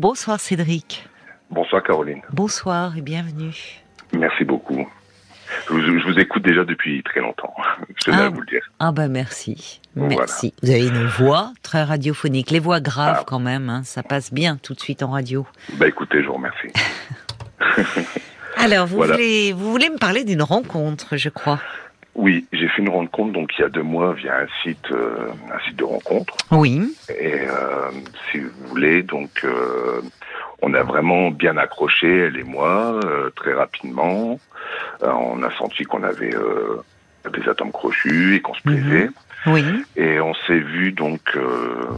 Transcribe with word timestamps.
Bonsoir 0.00 0.40
Cédric. 0.40 1.06
Bonsoir 1.50 1.82
Caroline. 1.82 2.22
Bonsoir 2.32 2.96
et 2.96 3.02
bienvenue. 3.02 3.54
Merci 4.14 4.42
beaucoup. 4.42 4.88
Je 5.68 5.72
vous, 5.74 5.80
je 5.82 6.04
vous 6.10 6.18
écoute 6.18 6.42
déjà 6.42 6.64
depuis 6.64 7.02
très 7.02 7.20
longtemps, 7.20 7.52
je 7.98 8.04
tenais 8.06 8.16
Ah. 8.18 8.24
à 8.24 8.28
vous 8.30 8.40
le 8.40 8.46
dire. 8.46 8.62
Ah 8.78 8.90
bah 8.90 9.08
merci. 9.08 9.82
Voilà. 9.94 10.16
Merci. 10.16 10.54
Vous 10.62 10.70
avez 10.70 10.86
une 10.86 11.04
voix 11.04 11.52
très 11.62 11.82
radiophonique. 11.84 12.50
Les 12.50 12.58
voix 12.58 12.80
graves 12.80 13.18
Ah. 13.20 13.24
quand 13.26 13.38
même, 13.38 13.68
hein, 13.68 13.82
ça 13.84 14.02
passe 14.02 14.32
bien 14.32 14.56
tout 14.56 14.72
de 14.72 14.80
suite 14.80 15.02
en 15.02 15.10
radio. 15.10 15.46
Bah 15.74 15.86
écoutez, 15.88 16.22
je 16.22 16.26
vous 16.28 16.34
remercie. 16.34 16.72
Alors, 18.56 18.86
vous, 18.86 18.96
Voilà. 18.96 19.12
voulez, 19.12 19.52
vous 19.52 19.70
voulez 19.70 19.90
me 19.90 19.98
parler 19.98 20.24
d'une 20.24 20.42
rencontre, 20.42 21.18
je 21.18 21.28
crois. 21.28 21.60
Oui, 22.14 22.46
j'ai 22.52 22.68
fait 22.68 22.82
une 22.82 22.90
rencontre 22.90 23.32
donc 23.32 23.52
il 23.58 23.62
y 23.62 23.64
a 23.64 23.68
deux 23.68 23.82
mois 23.82 24.12
via 24.12 24.40
un 24.40 24.46
site, 24.62 24.90
euh, 24.90 25.28
un 25.52 25.58
site 25.66 25.76
de 25.76 25.84
rencontre. 25.84 26.36
Oui. 26.50 26.94
Et 27.08 27.40
euh, 27.40 27.90
si 28.30 28.38
vous 28.38 28.50
voulez, 28.66 29.02
donc 29.02 29.30
euh, 29.44 30.02
on 30.60 30.74
a 30.74 30.82
vraiment 30.82 31.30
bien 31.30 31.56
accroché, 31.56 32.08
elle 32.18 32.36
et 32.36 32.44
moi, 32.44 33.00
euh, 33.04 33.30
très 33.30 33.54
rapidement. 33.54 34.38
Euh, 35.02 35.10
on 35.10 35.42
a 35.42 35.50
senti 35.52 35.84
qu'on 35.84 36.02
avait 36.02 36.34
euh, 36.34 36.82
des 37.32 37.48
atomes 37.48 37.72
crochus 37.72 38.36
et 38.36 38.40
qu'on 38.40 38.54
se 38.54 38.62
plaisait. 38.62 39.08
Oui. 39.46 39.64
Et 39.96 40.20
on 40.20 40.34
s'est 40.34 40.58
vu 40.58 40.92
donc 40.92 41.20
euh, 41.34 41.88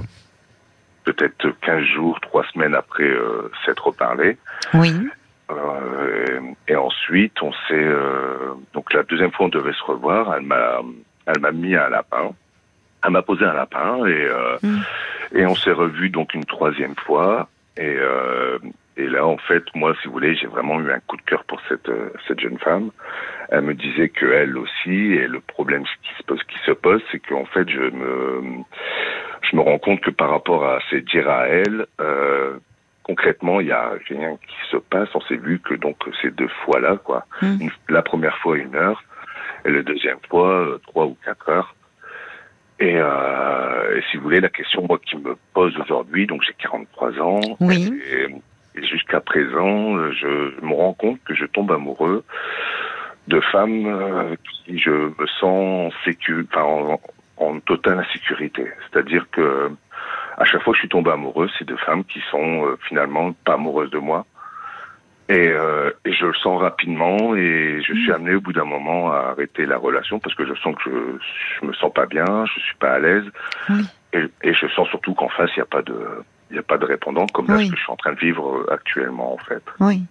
peut-être 1.04 1.48
15 1.60 1.84
jours, 1.84 2.20
trois 2.20 2.44
semaines 2.52 2.74
après 2.74 3.04
euh, 3.04 3.50
s'être 3.64 3.88
reparlé. 3.88 4.38
Oui. 4.74 4.94
Euh, 5.50 6.40
et 6.68 6.76
ensuite, 6.76 7.40
on 7.42 7.52
s'est 7.52 7.74
euh, 7.74 8.54
donc 8.72 8.92
la 8.94 9.02
deuxième 9.02 9.30
fois 9.32 9.46
on 9.46 9.50
devait 9.50 9.72
se 9.74 9.82
revoir. 9.84 10.34
Elle 10.34 10.42
m'a, 10.46 10.80
elle 11.26 11.40
m'a 11.40 11.52
mis 11.52 11.74
un 11.76 11.88
lapin. 11.88 12.30
Elle 13.04 13.10
m'a 13.10 13.22
posé 13.22 13.44
un 13.44 13.52
lapin 13.52 14.06
et 14.06 14.24
euh, 14.24 14.56
Mm. 14.62 14.80
et 15.34 15.46
on 15.46 15.54
s'est 15.54 15.72
revu 15.72 16.08
donc 16.10 16.34
une 16.34 16.44
troisième 16.44 16.94
fois. 16.96 17.48
Et 17.76 17.96
euh, 17.98 18.58
et 18.96 19.08
là, 19.08 19.26
en 19.26 19.36
fait, 19.38 19.64
moi, 19.74 19.92
si 20.00 20.06
vous 20.06 20.12
voulez, 20.14 20.36
j'ai 20.36 20.46
vraiment 20.46 20.80
eu 20.80 20.90
un 20.92 21.00
coup 21.00 21.16
de 21.16 21.22
cœur 21.22 21.44
pour 21.44 21.60
cette 21.68 21.88
euh, 21.88 22.10
cette 22.28 22.40
jeune 22.40 22.58
femme. 22.58 22.90
Elle 23.50 23.62
me 23.62 23.74
disait 23.74 24.08
que 24.08 24.26
elle 24.26 24.56
aussi. 24.56 24.90
Et 24.90 25.26
le 25.26 25.40
problème 25.40 25.82
qui 25.84 26.10
se 26.16 26.22
pose, 26.22 26.42
qui 26.44 26.58
se 26.64 26.70
pose, 26.72 27.02
c'est 27.10 27.18
qu'en 27.18 27.44
fait, 27.44 27.68
je 27.68 27.80
me 27.80 28.62
je 29.42 29.56
me 29.56 29.60
rends 29.62 29.78
compte 29.78 30.00
que 30.00 30.10
par 30.10 30.30
rapport 30.30 30.64
à 30.64 30.78
ses 30.90 31.00
dires 31.02 31.28
à 31.28 31.48
elle, 31.48 31.86
euh, 32.00 32.56
concrètement, 33.04 33.60
il 33.60 33.68
y 33.68 33.72
a 33.72 33.92
rien 34.08 34.36
qui 34.36 34.56
se 34.70 34.76
passe. 34.78 35.08
On 35.14 35.20
s'est 35.22 35.36
vu 35.36 35.60
que 35.60 35.74
donc 35.74 35.96
ces 36.20 36.30
deux 36.30 36.48
fois-là, 36.64 36.96
quoi. 36.96 37.24
Mm. 37.42 37.56
Une- 37.60 37.70
la 37.88 38.02
première 38.02 38.36
fois 38.38 38.56
une 38.58 38.74
heure, 38.74 39.02
et 39.64 39.70
la 39.70 39.82
deuxième 39.82 40.18
fois 40.28 40.48
euh, 40.50 40.78
trois 40.86 41.06
ou 41.06 41.16
quatre 41.24 41.48
heures. 41.48 41.74
Et, 42.80 42.96
euh, 42.98 43.96
et 43.96 44.02
si 44.10 44.16
vous 44.16 44.24
voulez, 44.24 44.40
la 44.40 44.48
question 44.48 44.84
moi 44.88 44.98
qui 44.98 45.16
me 45.16 45.36
pose 45.54 45.76
aujourd'hui, 45.78 46.26
donc 46.26 46.42
j'ai 46.44 46.54
43 46.58 47.20
ans, 47.20 47.40
Oui. 47.60 48.02
et, 48.10 48.26
et 48.80 48.86
jusqu'à 48.86 49.20
présent, 49.20 50.10
je 50.12 50.60
me 50.60 50.74
rends 50.74 50.92
compte 50.94 51.22
que 51.24 51.34
je 51.34 51.44
tombe 51.46 51.70
amoureux 51.70 52.24
de 53.28 53.40
femmes 53.40 53.86
euh, 53.86 54.34
qui 54.66 54.78
je 54.80 54.90
me 54.90 55.26
sens 55.40 55.94
sécu, 56.04 56.46
enfin 56.50 56.64
en, 56.64 57.00
en 57.36 57.60
totale 57.60 58.00
insécurité. 58.00 58.66
C'est-à-dire 58.90 59.26
que 59.30 59.70
à 60.36 60.44
chaque 60.44 60.62
fois 60.62 60.72
que 60.72 60.76
je 60.78 60.80
suis 60.80 60.88
tombé 60.88 61.10
amoureux, 61.10 61.48
c'est 61.58 61.66
de 61.66 61.76
femmes 61.76 62.04
qui 62.04 62.20
sont 62.30 62.66
euh, 62.66 62.78
finalement 62.88 63.32
pas 63.44 63.54
amoureuses 63.54 63.90
de 63.90 63.98
moi. 63.98 64.26
Et, 65.30 65.48
euh, 65.48 65.90
et 66.04 66.12
je 66.12 66.26
le 66.26 66.34
sens 66.34 66.60
rapidement 66.60 67.34
et 67.34 67.80
je 67.82 67.94
suis 67.94 68.12
amené 68.12 68.34
au 68.34 68.42
bout 68.42 68.52
d'un 68.52 68.66
moment 68.66 69.10
à 69.10 69.30
arrêter 69.30 69.64
la 69.64 69.78
relation 69.78 70.18
parce 70.18 70.34
que 70.34 70.44
je 70.46 70.52
sens 70.56 70.74
que 70.76 70.90
je, 70.90 71.60
je 71.60 71.66
me 71.66 71.72
sens 71.72 71.90
pas 71.94 72.04
bien, 72.04 72.44
je 72.44 72.60
suis 72.60 72.76
pas 72.78 72.92
à 72.92 72.98
l'aise 72.98 73.24
Oui. 73.70 73.86
et, 74.12 74.24
et 74.42 74.52
je 74.52 74.66
sens 74.76 74.86
surtout 74.88 75.14
qu'en 75.14 75.30
face 75.30 75.48
il 75.56 75.60
y 75.60 75.62
a 75.62 75.66
pas 75.66 75.80
de 75.80 75.96
il 76.50 76.58
a 76.58 76.62
pas 76.62 76.76
de 76.76 76.84
répondant 76.84 77.24
comme 77.26 77.48
là 77.48 77.56
Oui. 77.56 77.64
ce 77.66 77.70
que 77.70 77.76
je 77.78 77.82
suis 77.82 77.90
en 77.90 77.96
train 77.96 78.12
de 78.12 78.18
vivre 78.18 78.46
euh, 78.54 78.72
actuellement 78.74 79.32
en 79.32 79.38
fait. 79.38 79.62
Oui. 79.80 80.02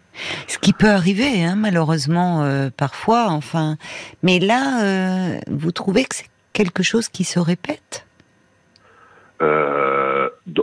Ce 0.48 0.58
qui 0.58 0.74
peut 0.74 0.90
arriver, 0.90 1.44
hein, 1.46 1.56
malheureusement, 1.56 2.42
euh, 2.44 2.70
parfois, 2.76 3.28
enfin. 3.30 3.78
Mais 4.24 4.40
là, 4.40 4.84
euh, 4.84 5.40
vous 5.48 5.72
trouvez 5.72 6.06
que 6.06 6.16
c'est 6.16 6.30
quelque 6.54 6.82
chose 6.82 7.08
qui 7.08 7.23
se 7.23 7.39
répète? 7.39 8.08
Euh, 9.44 10.02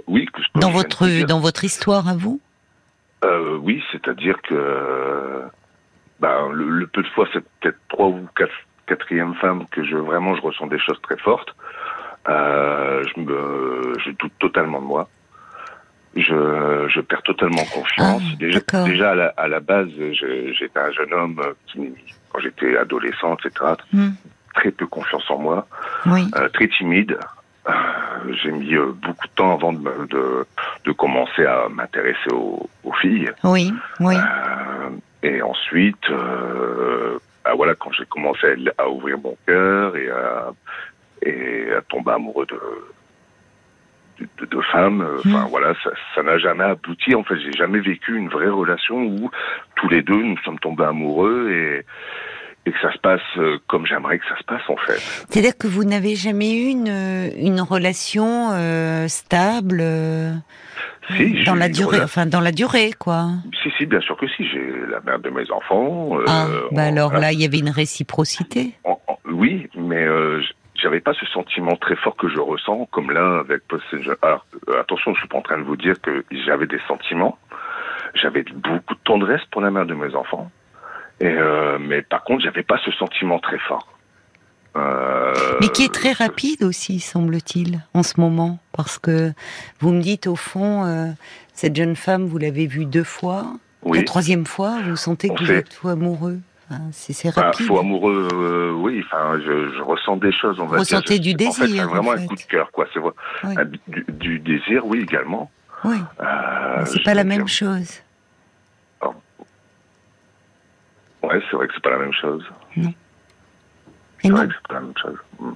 oui, 0.07 0.27
que 0.27 0.41
dans 0.59 0.71
votre, 0.71 1.07
dire. 1.07 1.27
dans 1.27 1.41
votre 1.41 1.65
histoire 1.65 2.09
à 2.09 2.15
vous? 2.15 2.41
Euh, 3.25 3.57
oui, 3.59 3.83
c'est-à-dire 3.93 4.41
que 4.43 5.43
ben, 6.21 6.51
le, 6.53 6.69
le 6.69 6.87
peu 6.87 7.03
de 7.03 7.09
fois, 7.09 7.27
c'est 7.33 7.45
peut-être 7.61 7.79
trois 7.89 8.07
ou 8.09 8.27
quatre, 8.37 8.53
quatrième 8.87 9.35
femme 9.37 9.67
que 9.71 9.85
je 9.85 9.97
vraiment 9.97 10.35
je 10.37 10.43
ressens 10.43 10.67
des 10.67 10.79
choses 10.79 11.01
très 11.03 11.17
fortes. 11.19 11.55
Euh, 12.29 13.03
je 13.15 13.21
me, 13.21 13.95
je 14.05 14.11
doute 14.13 14.33
totalement 14.39 14.81
de 14.81 14.87
moi. 14.87 15.09
Je, 16.17 16.87
je 16.89 17.01
perds 17.01 17.23
totalement 17.23 17.63
confiance. 17.73 18.23
Ah, 18.33 18.85
déjà, 18.85 19.13
à 19.13 19.15
la, 19.15 19.27
à 19.37 19.49
la 19.49 19.61
base, 19.61 19.89
j'étais 20.13 20.79
un 20.79 20.91
jeune 20.91 21.15
homme 21.15 21.41
qui, 21.67 21.79
quand 22.31 22.41
j'étais 22.41 22.77
adolescent, 22.77 23.37
etc., 23.37 23.75
Hmm. 23.93 24.11
très 24.55 24.73
peu 24.73 24.87
confiance 24.87 25.23
en 25.31 25.39
moi 25.39 25.67
Oui. 26.07 26.29
euh, 26.37 26.49
très 26.49 26.69
timide. 26.69 27.17
J'ai 28.43 28.53
mis 28.53 28.75
euh, 28.75 28.93
beaucoup 28.93 29.27
de 29.27 29.33
temps 29.35 29.55
avant 29.55 29.73
de, 29.73 30.07
de, 30.09 30.47
de 30.85 30.93
commencer 30.93 31.45
à 31.45 31.69
m'intéresser 31.69 32.31
aux, 32.33 32.69
aux 32.85 32.93
filles. 32.95 33.31
Oui. 33.45 33.73
Oui. 34.01 34.15
Euh, 34.17 34.91
et 35.23 35.43
ensuite, 35.43 36.09
euh, 36.11 37.19
bah 37.45 37.53
voilà, 37.55 37.75
quand 37.75 37.93
j'ai 37.93 38.07
commencé 38.07 38.47
à, 38.79 38.83
à 38.83 38.89
ouvrir 38.89 39.19
mon 39.19 39.37
cœur 39.47 39.97
et 39.97 40.11
à, 40.11 40.53
et 41.23 41.73
à 41.73 41.83
tomber 41.83 42.13
amoureux 42.13 42.47
de, 42.47 44.47
de, 44.47 44.61
femmes, 44.73 45.03
euh, 45.03 45.19
enfin 45.19 45.47
voilà, 45.51 45.75
ça 45.83 45.91
ça 46.15 46.23
n'a 46.23 46.39
jamais 46.39 46.65
abouti. 46.65 47.15
En 47.15 47.25
fait, 47.25 47.39
j'ai 47.41 47.53
jamais 47.53 47.81
vécu 47.81 48.17
une 48.17 48.29
vraie 48.29 48.49
relation 48.49 49.03
où 49.03 49.31
tous 49.77 49.89
les 49.89 50.03
deux 50.03 50.23
nous 50.23 50.39
sommes 50.39 50.59
tombés 50.59 50.85
amoureux 50.85 51.51
et, 51.51 51.85
et 52.67 52.73
que 52.73 52.79
ça 52.81 52.93
se 52.93 52.99
passe 52.99 53.21
euh, 53.39 53.59
comme 53.69 53.87
j'aimerais 53.87 54.19
que 54.19 54.25
ça 54.29 54.37
se 54.39 54.45
passe 54.45 54.63
en 54.69 54.77
fait. 54.77 54.99
C'est-à-dire 55.29 55.57
que 55.59 55.67
vous 55.67 55.85
n'avez 55.85 56.15
jamais 56.17 56.53
eu 56.53 56.67
une, 56.69 57.31
une 57.37 57.61
relation 57.61 58.51
euh, 58.53 59.09
stable 59.09 59.79
euh, 59.81 60.33
Si, 61.17 61.43
dans 61.45 61.55
la 61.55 61.69
durée, 61.69 61.99
rela- 61.99 62.05
enfin 62.05 62.27
dans 62.27 62.41
la 62.41 62.53
durée, 62.53 62.93
quoi. 62.99 63.29
Si, 63.63 63.71
si, 63.79 63.87
bien 63.87 64.01
sûr 64.01 64.17
que 64.17 64.27
si. 64.29 64.47
J'ai 64.47 64.73
la 64.91 65.01
mère 65.01 65.19
de 65.21 65.31
mes 65.31 65.51
enfants. 65.51 66.19
euh, 66.19 66.25
ah, 66.29 66.47
bah 66.73 66.83
on- 66.85 66.89
alors 66.93 67.13
là, 67.15 67.33
il 67.33 67.41
y 67.41 67.45
avait 67.45 67.59
une 67.59 67.71
réciprocité. 67.71 68.75
En- 68.85 69.01
en- 69.09 69.19
oui, 69.31 69.69
mais 69.77 70.07
j'avais 70.75 71.01
pas 71.01 71.13
ce 71.15 71.27
sentiment 71.27 71.77
très 71.77 71.97
fort 71.97 72.17
que 72.17 72.29
je 72.29 72.39
ressens, 72.41 72.87
comme 72.91 73.11
là 73.11 73.41
avec 73.41 73.67
Passenger. 73.69 74.15
Alors, 74.23 74.45
attention, 74.81 75.15
je 75.15 75.21
suis 75.21 75.29
pas 75.29 75.39
en 75.39 75.43
train 75.43 75.59
de 75.59 75.63
vous 75.65 75.77
dire 75.77 75.95
que 76.01 76.25
j'avais 76.47 76.67
des 76.67 76.81
sentiments. 76.89 77.39
J'avais 78.15 78.43
beaucoup 78.55 78.95
de 78.95 79.01
tendresse 79.05 79.43
pour 79.51 79.61
la 79.61 79.71
mère 79.71 79.87
de 79.87 79.95
mes 79.95 80.15
enfants. 80.15 80.51
Et 81.21 81.27
euh, 81.27 81.79
mais 81.81 82.03
par 82.03 82.25
contre, 82.25 82.43
j'avais 82.45 82.63
pas 82.63 82.79
ce 82.85 82.91
sentiment 82.93 83.39
très 83.39 83.59
fort. 83.59 83.87
Euh, 84.77 85.35
Mais 85.61 85.69
qui 85.69 85.85
est 85.85 85.93
très 85.93 86.13
rapide 86.13 86.63
aussi, 86.63 87.01
semble-t-il, 87.01 87.81
en 87.93 88.03
ce 88.03 88.21
moment. 88.21 88.59
Parce 88.73 88.99
que 88.99 89.33
vous 89.81 89.91
me 89.93 90.01
dites, 90.01 90.27
au 90.29 90.37
fond, 90.37 90.85
euh, 90.85 91.07
cette 91.55 91.75
jeune 91.75 91.97
femme, 91.97 92.25
vous 92.27 92.39
l'avez 92.39 92.67
vue 92.67 92.85
deux 92.85 93.05
fois. 93.05 93.47
La 93.85 93.91
Oui. 93.91 94.05
troisième 94.05 94.47
fois, 94.47 94.77
vous 94.87 94.95
sentez 94.97 95.29
que 95.29 95.35
On 95.35 95.37
vous 95.39 95.47
sait. 95.47 95.57
êtes 95.57 95.79
amoureux. 95.85 96.39
Enfin, 96.71 96.83
c'est 96.93 97.13
c'est 97.13 97.35
Bah, 97.35 97.47
rapide. 97.47 97.67
faux 97.67 97.81
amoureux, 97.81 98.29
euh, 98.33 98.71
oui. 98.73 99.03
Enfin, 99.07 99.41
je, 99.45 99.73
je 99.77 99.83
ressens 99.83 100.19
des 100.19 100.31
choses. 100.33 100.61
On 100.61 100.67
va 100.67 100.79
Ressentez 100.79 101.19
dire. 101.19 101.35
du 101.37 101.45
Je- 101.45 101.49
en 101.49 101.53
fait, 101.53 101.63
désir, 101.67 101.83
c'est 101.83 101.89
vraiment 101.91 102.11
en 102.11 102.13
un 102.15 102.19
fait. 102.19 102.27
coup 102.27 102.37
de 102.37 102.43
cœur, 102.43 102.71
quoi. 102.71 102.87
C'est 102.95 103.01
vrai. 103.01 103.11
Oui. 103.45 103.55
Un- 103.59 103.65
du, 103.89 104.05
du 104.09 104.39
désir, 104.39 104.87
oui, 104.87 105.01
également. 105.01 105.51
Oui, 105.85 105.97
c'est 106.87 107.03
pas 107.03 107.15
la 107.15 107.25
même 107.25 107.49
chose. 107.49 108.01
Ouais, 111.23 111.41
c'est 111.51 111.57
vrai 111.57 111.67
que 111.69 111.75
c'est 111.75 111.83
pas 111.83 111.91
la 111.91 111.99
même 111.99 112.13
chose. 112.13 112.45
Et 112.77 112.83
C'est 114.23 114.29
non. 114.29 114.37
vrai 114.37 114.49
que 114.49 114.55
c'est 114.55 114.69
pas 114.69 114.75
la 114.75 114.81
même 114.81 114.97
chose. 115.01 115.19
Mm. 115.39 115.53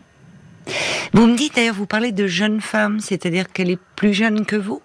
Vous 1.12 1.26
me 1.26 1.36
dites 1.36 1.54
d'ailleurs, 1.56 1.74
vous 1.74 1.86
parlez 1.86 2.12
de 2.12 2.26
jeune 2.26 2.60
femme, 2.60 3.00
c'est-à-dire 3.00 3.52
qu'elle 3.52 3.70
est 3.70 3.80
plus 3.96 4.12
jeune 4.14 4.46
que 4.46 4.56
vous? 4.56 4.82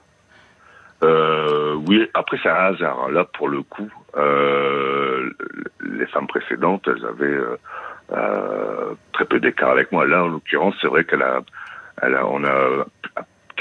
Euh, 1.01 1.75
oui, 1.87 2.09
après 2.13 2.37
c'est 2.43 2.49
un 2.49 2.73
hasard. 2.73 3.09
Là, 3.09 3.23
pour 3.23 3.47
le 3.47 3.61
coup, 3.63 3.89
euh, 4.17 5.29
les 5.81 6.05
femmes 6.07 6.27
précédentes, 6.27 6.87
elles 6.87 7.05
avaient 7.05 7.39
euh, 8.11 8.93
très 9.13 9.25
peu 9.25 9.39
d'écart 9.39 9.69
avec 9.71 9.91
moi. 9.91 10.05
Là, 10.05 10.23
en 10.23 10.27
l'occurrence, 10.27 10.75
c'est 10.81 10.87
vrai 10.87 11.05
qu'elle 11.05 11.21
a, 11.21 11.39
elle 12.01 12.15
a, 12.15 12.25
on 12.25 12.43
a 12.43 12.85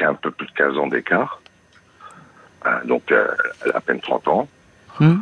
un 0.00 0.14
peu 0.14 0.30
plus 0.30 0.46
de 0.46 0.52
15 0.52 0.78
ans 0.78 0.86
d'écart. 0.88 1.40
Donc, 2.84 3.02
elle 3.10 3.72
a 3.72 3.76
à 3.76 3.80
peine 3.80 4.00
30 4.00 4.28
ans. 4.28 4.48
Hmm. 5.00 5.18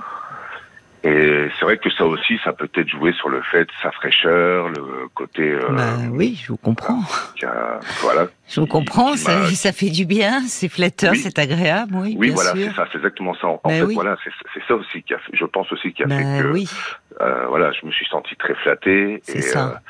Et 1.06 1.49
c'est 1.58 1.64
vrai 1.64 1.79
que 1.79 1.88
ça 1.91 2.05
aussi, 2.05 2.38
ça 2.43 2.53
peut 2.53 2.69
être 2.75 2.88
joué 2.88 3.12
sur 3.12 3.29
le 3.29 3.41
fait 3.43 3.64
de 3.64 3.70
sa 3.82 3.93
fraîcheur, 3.93 4.69
le 4.70 5.06
côté, 5.14 5.43
euh, 5.53 5.69
Bah 5.70 5.94
oui, 6.11 6.41
je 6.43 6.49
vous 6.49 6.56
comprends. 6.56 7.00
qui 7.37 7.44
a- 7.44 7.79
voilà. 8.00 8.26
Je 8.49 8.61
vous 8.61 8.67
comprends, 8.67 9.12
qui 9.12 9.19
ça, 9.19 9.47
ça 9.55 9.73
fait 9.73 9.91
du 9.91 10.05
bien, 10.05 10.41
c'est 10.49 10.69
flatteur, 10.69 11.12
Oui. 11.12 11.19
c'est 11.19 11.38
agréable, 11.38 11.94
oui, 11.94 12.17
Oui, 12.19 12.26
bien 12.29 12.35
voilà, 12.35 12.53
c'est 12.55 12.73
ça, 12.75 12.87
c'est 12.91 12.99
exactement 12.99 13.35
ça. 13.35 13.47
En, 13.47 13.61
en 13.62 13.69
Ben 13.69 13.75
fait, 13.81 13.82
oui. 13.85 13.94
voilà, 13.94 14.17
c'est 14.25 14.62
ça 14.67 14.75
aussi 14.75 15.03
qui 15.03 15.14
a 15.14 15.19
fait, 15.19 15.31
je 15.35 15.44
pense 15.44 15.70
aussi 15.70 15.93
qui 15.93 16.03
a 16.03 16.06
Bah 16.06 16.17
fait 16.17 16.43
que, 16.43 16.49
oui, 16.49 16.69
euh, 17.20 17.47
voilà, 17.49 17.70
je 17.73 17.87
me 17.87 17.93
suis 17.93 18.06
senti 18.06 18.35
très 18.37 18.55
flatté 18.56 19.20
C'est 19.23 19.38
et, 19.38 19.43
ça. 19.43 19.81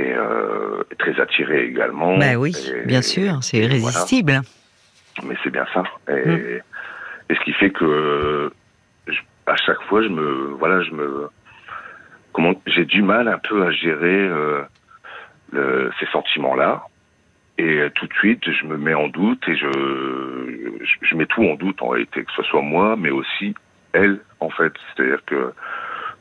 euh, 0.00 0.04
et 0.04 0.12
euh, 0.12 0.82
très 0.98 1.20
attiré 1.20 1.66
également. 1.66 2.18
bah 2.18 2.34
oui, 2.36 2.56
Et- 2.82 2.86
bien 2.86 3.02
sûr, 3.02 3.38
c'est 3.42 3.58
irrésistible. 3.58 4.32
voilà. 4.32 5.28
Mais 5.28 5.36
c'est 5.44 5.50
bien 5.50 5.66
ça. 5.72 5.84
Et. 6.08 6.60
Et 7.28 7.34
ce 7.36 7.40
qui 7.44 7.52
fait 7.52 7.70
que 7.70 8.50
à 9.50 9.56
chaque 9.56 9.82
fois, 9.82 10.02
je 10.02 10.08
me, 10.08 10.54
voilà, 10.58 10.82
je 10.82 10.92
me, 10.92 11.28
comment, 12.32 12.54
j'ai 12.66 12.84
du 12.84 13.02
mal 13.02 13.28
un 13.28 13.38
peu 13.38 13.62
à 13.64 13.70
gérer 13.70 14.28
le, 15.52 15.90
ces 15.98 16.06
sentiments-là. 16.06 16.84
Et 17.58 17.88
tout 17.94 18.06
de 18.06 18.14
suite, 18.14 18.50
je 18.50 18.64
me 18.64 18.78
mets 18.78 18.94
en 18.94 19.08
doute 19.08 19.46
et 19.46 19.54
je, 19.56 19.68
je, 21.02 21.14
mets 21.14 21.26
tout 21.26 21.44
en 21.44 21.56
doute 21.56 21.82
en 21.82 21.88
réalité, 21.88 22.24
que 22.24 22.32
ce 22.32 22.42
soit 22.44 22.62
moi, 22.62 22.96
mais 22.96 23.10
aussi 23.10 23.54
elle, 23.92 24.20
en 24.38 24.48
fait. 24.48 24.72
C'est-à-dire 24.94 25.22
que 25.26 25.52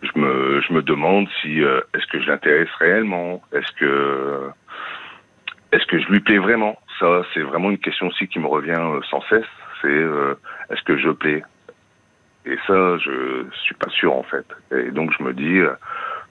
je 0.02 0.20
me, 0.20 0.62
je 0.62 0.74
me 0.74 0.82
demande 0.82 1.28
si 1.42 1.60
est-ce 1.60 2.08
que 2.08 2.20
je 2.20 2.28
l'intéresse 2.28 2.70
réellement, 2.80 3.42
est-ce 3.54 3.72
que 3.74 4.52
est-ce 5.72 5.86
que 5.86 6.00
je 6.00 6.08
lui 6.08 6.20
plais 6.20 6.40
vraiment? 6.40 6.78
Ça, 7.00 7.24
c'est 7.34 7.42
vraiment 7.42 7.70
une 7.70 7.78
question 7.78 8.08
aussi 8.08 8.28
qui 8.28 8.40
me 8.40 8.48
revient 8.48 8.72
euh, 8.80 9.02
sans 9.10 9.22
cesse. 9.30 9.46
C'est 9.82 9.88
euh, 9.88 10.34
est-ce 10.70 10.82
que 10.84 10.98
je 10.98 11.10
plais? 11.10 11.44
Et 12.46 12.58
ça, 12.68 12.98
je 12.98 13.46
suis 13.64 13.76
pas 13.76 13.90
sûr 13.90 14.16
en 14.16 14.24
fait. 14.24 14.46
Et 14.76 14.92
donc 14.92 15.12
je 15.18 15.24
me 15.24 15.34
dis 15.34 15.60
euh, 15.60 15.74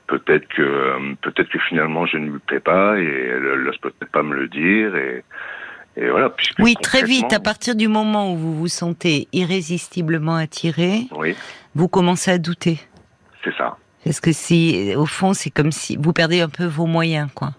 peut-être 0.07 0.49
que 0.49 1.15
peut-être 1.23 1.49
que 1.49 1.59
finalement 1.69 2.07
je 2.07 2.17
ne 2.17 2.31
lui 2.31 2.39
plais 2.39 2.61
pas 2.61 2.99
et 2.99 3.05
elle 3.05 3.63
n'ose 3.65 3.79
peut-être 3.79 4.11
pas 4.11 4.23
me 4.23 4.35
le 4.35 4.49
dire 4.49 4.97
et, 4.97 5.25
et 5.97 6.09
voilà. 6.09 6.35
Oui, 6.59 6.77
très 6.81 7.03
vite, 7.03 7.33
à 7.33 7.41
partir 7.41 7.75
du 7.75 7.89
moment 7.89 8.33
où 8.33 8.37
vous 8.37 8.55
vous 8.55 8.69
sentez 8.69 9.29
irrésistiblement 9.33 10.37
attiré, 10.37 11.03
oui. 11.17 11.37
vous 11.75 11.89
commencez 11.89 12.31
à 12.31 12.39
douter. 12.39 12.79
C'est 13.45 13.55
ça. 13.57 13.77
Parce 14.05 14.21
que 14.21 14.33
si, 14.33 14.95
au 14.97 15.07
fond, 15.07 15.35
c'est 15.35 15.51
comme 15.51 15.73
si 15.73 15.97
vous 15.97 16.13
perdez 16.13 16.41
un 16.41 16.49
peu 16.49 16.65
vos 16.65 16.87
moyens, 16.87 17.29
quoi 17.35 17.51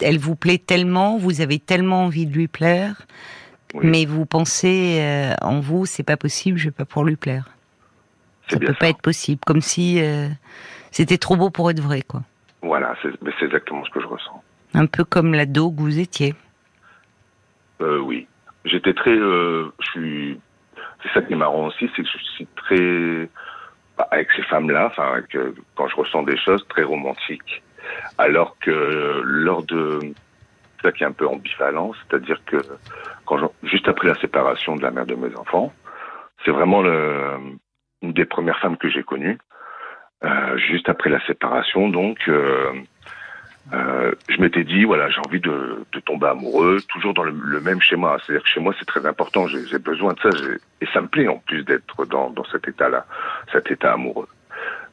elle 0.00 0.18
vous 0.18 0.36
plaît 0.36 0.58
tellement, 0.58 1.16
vous 1.18 1.40
avez 1.40 1.58
tellement 1.58 2.04
envie 2.04 2.26
de 2.26 2.32
lui 2.32 2.48
plaire, 2.48 3.06
mais 3.74 4.04
vous 4.04 4.26
pensez 4.26 4.98
euh, 5.00 5.34
en 5.42 5.60
vous, 5.60 5.86
c'est 5.86 6.02
pas 6.02 6.16
possible, 6.16 6.58
je 6.58 6.66
vais 6.66 6.70
pas 6.70 6.84
pour 6.84 7.04
lui 7.04 7.16
plaire. 7.16 7.48
Ça 8.50 8.58
peut 8.58 8.74
pas 8.78 8.88
être 8.88 9.02
possible, 9.02 9.40
comme 9.46 9.60
si 9.60 10.02
euh, 10.02 10.28
c'était 10.90 11.18
trop 11.18 11.36
beau 11.36 11.50
pour 11.50 11.70
être 11.70 11.80
vrai, 11.80 12.02
quoi. 12.02 12.22
Voilà, 12.62 12.94
c'est 13.02 13.44
exactement 13.44 13.84
ce 13.84 13.90
que 13.90 14.00
je 14.00 14.06
ressens. 14.06 14.42
Un 14.74 14.86
peu 14.86 15.04
comme 15.04 15.32
l'ado 15.34 15.70
que 15.70 15.80
vous 15.80 15.98
étiez. 15.98 16.34
Euh, 17.80 17.98
oui, 17.98 18.26
j'étais 18.64 18.92
très, 18.92 19.16
je 19.16 19.70
suis. 19.80 20.40
C'est 21.02 21.08
ça 21.14 21.22
qui 21.22 21.32
est 21.32 21.36
marrant 21.36 21.68
aussi, 21.68 21.90
c'est 21.96 22.02
que 22.02 22.08
je 22.08 22.24
suis 22.34 22.46
très 22.56 23.28
bah, 23.96 24.06
avec 24.10 24.28
ces 24.36 24.42
femmes-là, 24.42 24.86
enfin, 24.86 25.22
quand 25.74 25.88
je 25.88 25.96
ressens 25.96 26.22
des 26.24 26.36
choses 26.36 26.66
très 26.68 26.82
romantiques 26.82 27.62
alors 28.18 28.56
que 28.58 29.22
lors 29.24 29.62
de 29.64 30.00
ça 30.82 30.92
qui 30.92 31.02
est 31.02 31.06
un 31.06 31.12
peu 31.12 31.26
ambivalent, 31.26 31.92
c'est-à-dire 31.92 32.40
que 32.46 32.56
quand 33.26 33.38
juste 33.62 33.88
après 33.88 34.08
la 34.08 34.14
séparation 34.16 34.76
de 34.76 34.82
la 34.82 34.90
mère 34.90 35.06
de 35.06 35.14
mes 35.14 35.34
enfants, 35.36 35.72
c'est 36.44 36.50
vraiment 36.50 36.82
le, 36.82 37.36
une 38.02 38.12
des 38.12 38.24
premières 38.24 38.58
femmes 38.58 38.76
que 38.76 38.88
j'ai 38.88 39.02
connues. 39.02 39.38
Euh, 40.22 40.58
juste 40.58 40.88
après 40.88 41.08
la 41.08 41.24
séparation, 41.26 41.88
donc, 41.88 42.18
euh, 42.28 42.72
euh, 43.72 44.12
je 44.28 44.40
m'étais 44.40 44.64
dit, 44.64 44.84
voilà, 44.84 45.08
j'ai 45.08 45.20
envie 45.20 45.40
de, 45.40 45.84
de, 45.92 46.00
tomber 46.00 46.26
amoureux, 46.26 46.78
toujours 46.88 47.14
dans 47.14 47.22
le, 47.22 47.60
même 47.60 47.80
schéma. 47.80 48.16
C'est-à-dire 48.18 48.42
que 48.42 48.48
chez 48.48 48.60
moi, 48.60 48.74
c'est 48.78 48.84
très 48.84 49.06
important, 49.06 49.46
j'ai 49.46 49.78
besoin 49.78 50.12
de 50.12 50.20
ça, 50.20 50.30
et 50.80 50.86
ça 50.92 51.00
me 51.00 51.08
plaît 51.08 51.28
en 51.28 51.38
plus 51.38 51.64
d'être 51.64 52.04
dans, 52.06 52.30
dans 52.30 52.44
cet 52.44 52.68
état-là, 52.68 53.06
cet 53.52 53.70
état 53.70 53.92
amoureux. 53.92 54.28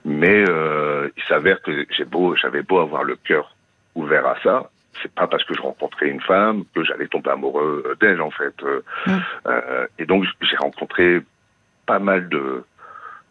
Mais 0.05 0.45
euh, 0.47 1.09
il 1.17 1.23
s'avère 1.23 1.61
que 1.61 1.85
j'ai 1.89 2.05
beau, 2.05 2.35
j'avais 2.35 2.61
beau 2.61 2.79
avoir 2.79 3.03
le 3.03 3.15
cœur 3.15 3.55
ouvert 3.95 4.25
à 4.25 4.35
ça, 4.43 4.69
c'est 5.01 5.11
pas 5.11 5.27
parce 5.27 5.43
que 5.43 5.53
je 5.53 5.61
rencontrais 5.61 6.07
une 6.07 6.21
femme 6.21 6.63
que 6.73 6.83
j'allais 6.83 7.07
tomber 7.07 7.31
amoureux 7.31 7.95
d'elle 7.99 8.21
en 8.21 8.31
fait. 8.31 8.53
Euh, 8.63 8.81
mm. 9.05 9.17
euh, 9.47 9.87
et 9.99 10.05
donc 10.05 10.25
j'ai 10.41 10.55
rencontré 10.57 11.21
pas 11.85 11.99
mal 11.99 12.29
de, 12.29 12.63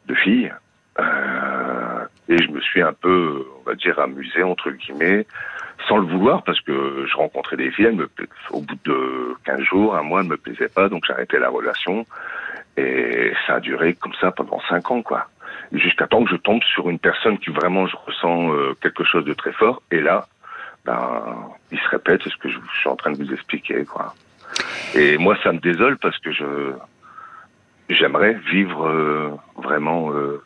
de 0.06 0.14
filles 0.14 0.52
euh, 0.98 2.04
et 2.28 2.38
je 2.38 2.50
me 2.50 2.60
suis 2.60 2.82
un 2.82 2.92
peu, 2.92 3.46
on 3.60 3.68
va 3.68 3.74
dire, 3.74 3.98
amusé 3.98 4.42
entre 4.42 4.70
guillemets, 4.70 5.26
sans 5.88 5.98
le 5.98 6.06
vouloir 6.06 6.42
parce 6.42 6.60
que 6.60 7.06
je 7.06 7.16
rencontrais 7.16 7.56
des 7.56 7.70
filles, 7.70 7.86
elles 7.86 7.96
me, 7.96 8.08
au 8.50 8.60
bout 8.60 8.78
de 8.84 9.36
15 9.44 9.60
jours, 9.60 9.96
un 9.96 10.02
mois, 10.02 10.22
elles 10.22 10.28
me 10.28 10.36
plaisaient 10.36 10.68
pas, 10.68 10.88
donc 10.88 11.04
j'arrêtais 11.06 11.38
la 11.38 11.50
relation 11.50 12.06
et 12.76 13.32
ça 13.46 13.54
a 13.54 13.60
duré 13.60 13.94
comme 13.94 14.14
ça 14.20 14.30
pendant 14.32 14.60
5 14.68 14.90
ans 14.90 15.02
quoi 15.02 15.28
jusqu'à 15.72 16.06
temps 16.06 16.24
que 16.24 16.30
je 16.30 16.36
tombe 16.36 16.62
sur 16.62 16.88
une 16.90 16.98
personne 16.98 17.38
qui 17.38 17.50
vraiment 17.50 17.86
je 17.86 17.96
ressens 18.06 18.52
euh, 18.52 18.76
quelque 18.80 19.04
chose 19.04 19.24
de 19.24 19.32
très 19.32 19.52
fort. 19.52 19.82
Et 19.90 20.00
là, 20.00 20.26
ben, 20.84 21.50
il 21.72 21.78
se 21.78 21.88
répète 21.88 22.22
ce 22.22 22.36
que 22.36 22.48
je, 22.48 22.58
suis 22.78 22.88
en 22.88 22.96
train 22.96 23.12
de 23.12 23.16
vous 23.16 23.32
expliquer, 23.32 23.84
quoi. 23.84 24.14
Et 24.94 25.18
moi, 25.18 25.36
ça 25.42 25.52
me 25.52 25.58
désole 25.58 25.98
parce 25.98 26.18
que 26.18 26.32
je 26.32 26.72
j'aimerais 27.88 28.34
vivre 28.50 28.86
euh, 28.86 29.30
vraiment 29.56 30.12
euh, 30.12 30.42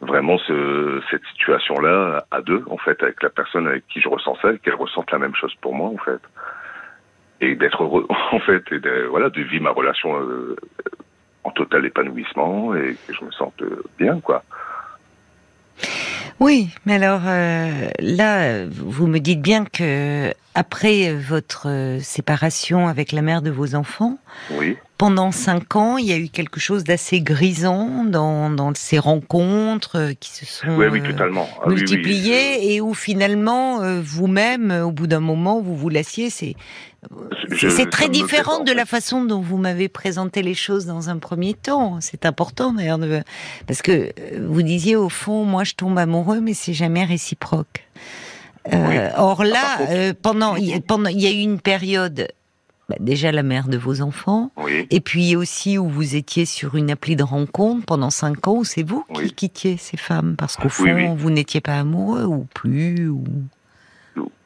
vraiment 0.00 0.38
ce, 0.38 1.00
cette 1.10 1.24
situation-là 1.32 2.24
à 2.30 2.40
deux, 2.40 2.64
en 2.70 2.76
fait, 2.78 3.02
avec 3.02 3.22
la 3.22 3.30
personne 3.30 3.66
avec 3.66 3.86
qui 3.88 4.00
je 4.00 4.08
ressens 4.08 4.36
ça, 4.40 4.52
et 4.52 4.58
qu'elle 4.58 4.74
ressente 4.74 5.10
la 5.10 5.18
même 5.18 5.34
chose 5.34 5.54
pour 5.60 5.74
moi, 5.74 5.88
en 5.88 5.98
fait. 5.98 6.20
Et 7.40 7.56
d'être 7.56 7.82
heureux, 7.82 8.06
en 8.32 8.38
fait, 8.40 8.62
et 8.70 8.78
de, 8.78 9.06
voilà, 9.10 9.28
de 9.30 9.42
vivre 9.42 9.64
ma 9.64 9.70
relation 9.70 10.16
en 11.44 11.50
total 11.50 11.86
épanouissement 11.86 12.74
et 12.76 12.96
que 13.06 13.14
je 13.14 13.24
me 13.24 13.30
sente 13.32 13.62
bien, 13.98 14.20
quoi. 14.20 14.44
Oui, 16.40 16.68
mais 16.86 16.94
alors 16.94 17.22
euh, 17.26 17.88
là, 17.98 18.64
vous 18.66 19.08
me 19.08 19.18
dites 19.18 19.42
bien 19.42 19.64
que 19.64 20.32
après 20.54 21.12
votre 21.12 21.98
séparation 22.00 22.86
avec 22.86 23.10
la 23.10 23.22
mère 23.22 23.42
de 23.42 23.50
vos 23.50 23.74
enfants, 23.74 24.18
oui 24.52 24.76
pendant 24.98 25.30
cinq 25.30 25.76
ans, 25.76 25.96
il 25.96 26.06
y 26.06 26.12
a 26.12 26.18
eu 26.18 26.28
quelque 26.28 26.58
chose 26.58 26.82
d'assez 26.82 27.20
grisant 27.20 28.04
dans, 28.04 28.50
dans, 28.50 28.74
ces 28.74 28.98
rencontres 28.98 29.96
euh, 29.96 30.12
qui 30.18 30.30
se 30.30 30.44
sont 30.44 30.76
oui, 30.76 30.86
oui, 30.90 31.02
totalement. 31.02 31.48
Ah 31.64 31.68
multipliées 31.68 32.74
et 32.74 32.80
où 32.80 32.94
finalement 32.94 33.80
euh, 33.80 34.00
vous-même, 34.02 34.72
au 34.72 34.90
bout 34.90 35.06
d'un 35.06 35.20
moment, 35.20 35.60
vous 35.60 35.76
vous 35.76 35.88
lassiez. 35.88 36.30
C'est 36.30 36.56
c'est 37.56 37.88
très 37.90 38.08
différent 38.08 38.64
de 38.64 38.72
la 38.72 38.84
façon 38.84 39.24
dont 39.24 39.40
vous 39.40 39.56
m'avez 39.56 39.88
présenté 39.88 40.42
les 40.42 40.54
choses 40.54 40.84
dans 40.84 41.10
un 41.10 41.18
premier 41.18 41.54
temps. 41.54 41.98
C'est 42.00 42.26
important 42.26 42.72
d'ailleurs 42.72 42.98
parce 43.68 43.82
que 43.82 43.92
euh, 43.92 44.46
vous 44.48 44.62
disiez 44.62 44.96
au 44.96 45.08
fond, 45.08 45.44
moi 45.44 45.62
je 45.62 45.74
tombe 45.74 45.96
amoureux, 45.96 46.40
mais 46.40 46.54
c'est 46.54 46.74
jamais 46.74 47.04
réciproque. 47.04 47.86
or 49.16 49.44
là, 49.44 50.12
pendant, 50.22 50.56
pendant, 50.88 51.08
il 51.08 51.20
y 51.20 51.26
a 51.28 51.30
eu 51.30 51.42
une 51.42 51.60
période 51.60 52.28
bah, 52.88 52.96
déjà 53.00 53.32
la 53.32 53.42
mère 53.42 53.68
de 53.68 53.76
vos 53.76 54.00
enfants, 54.00 54.50
et 54.90 55.00
puis 55.00 55.36
aussi 55.36 55.76
où 55.76 55.88
vous 55.88 56.16
étiez 56.16 56.46
sur 56.46 56.74
une 56.74 56.90
appli 56.90 57.16
de 57.16 57.22
rencontre 57.22 57.84
pendant 57.84 58.08
cinq 58.08 58.48
ans, 58.48 58.64
c'est 58.64 58.82
vous 58.82 59.04
qui 59.14 59.32
quittiez 59.32 59.76
ces 59.76 59.98
femmes, 59.98 60.36
parce 60.36 60.56
qu'au 60.56 60.70
fond, 60.70 61.14
vous 61.14 61.30
n'étiez 61.30 61.60
pas 61.60 61.78
amoureux 61.78 62.24
ou 62.24 62.46
plus 62.54 63.08
ou... 63.08 63.24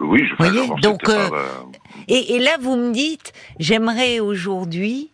Oui, 0.01 0.27
je 0.27 0.35
voyez 0.37 0.69
Donc, 0.83 1.09
euh, 1.09 1.31
et, 2.09 2.39
là, 2.41 2.57
vous 2.61 2.77
me 2.77 2.93
dites, 2.93 3.33
j'aimerais 3.61 4.19
aujourd'hui, 4.19 5.11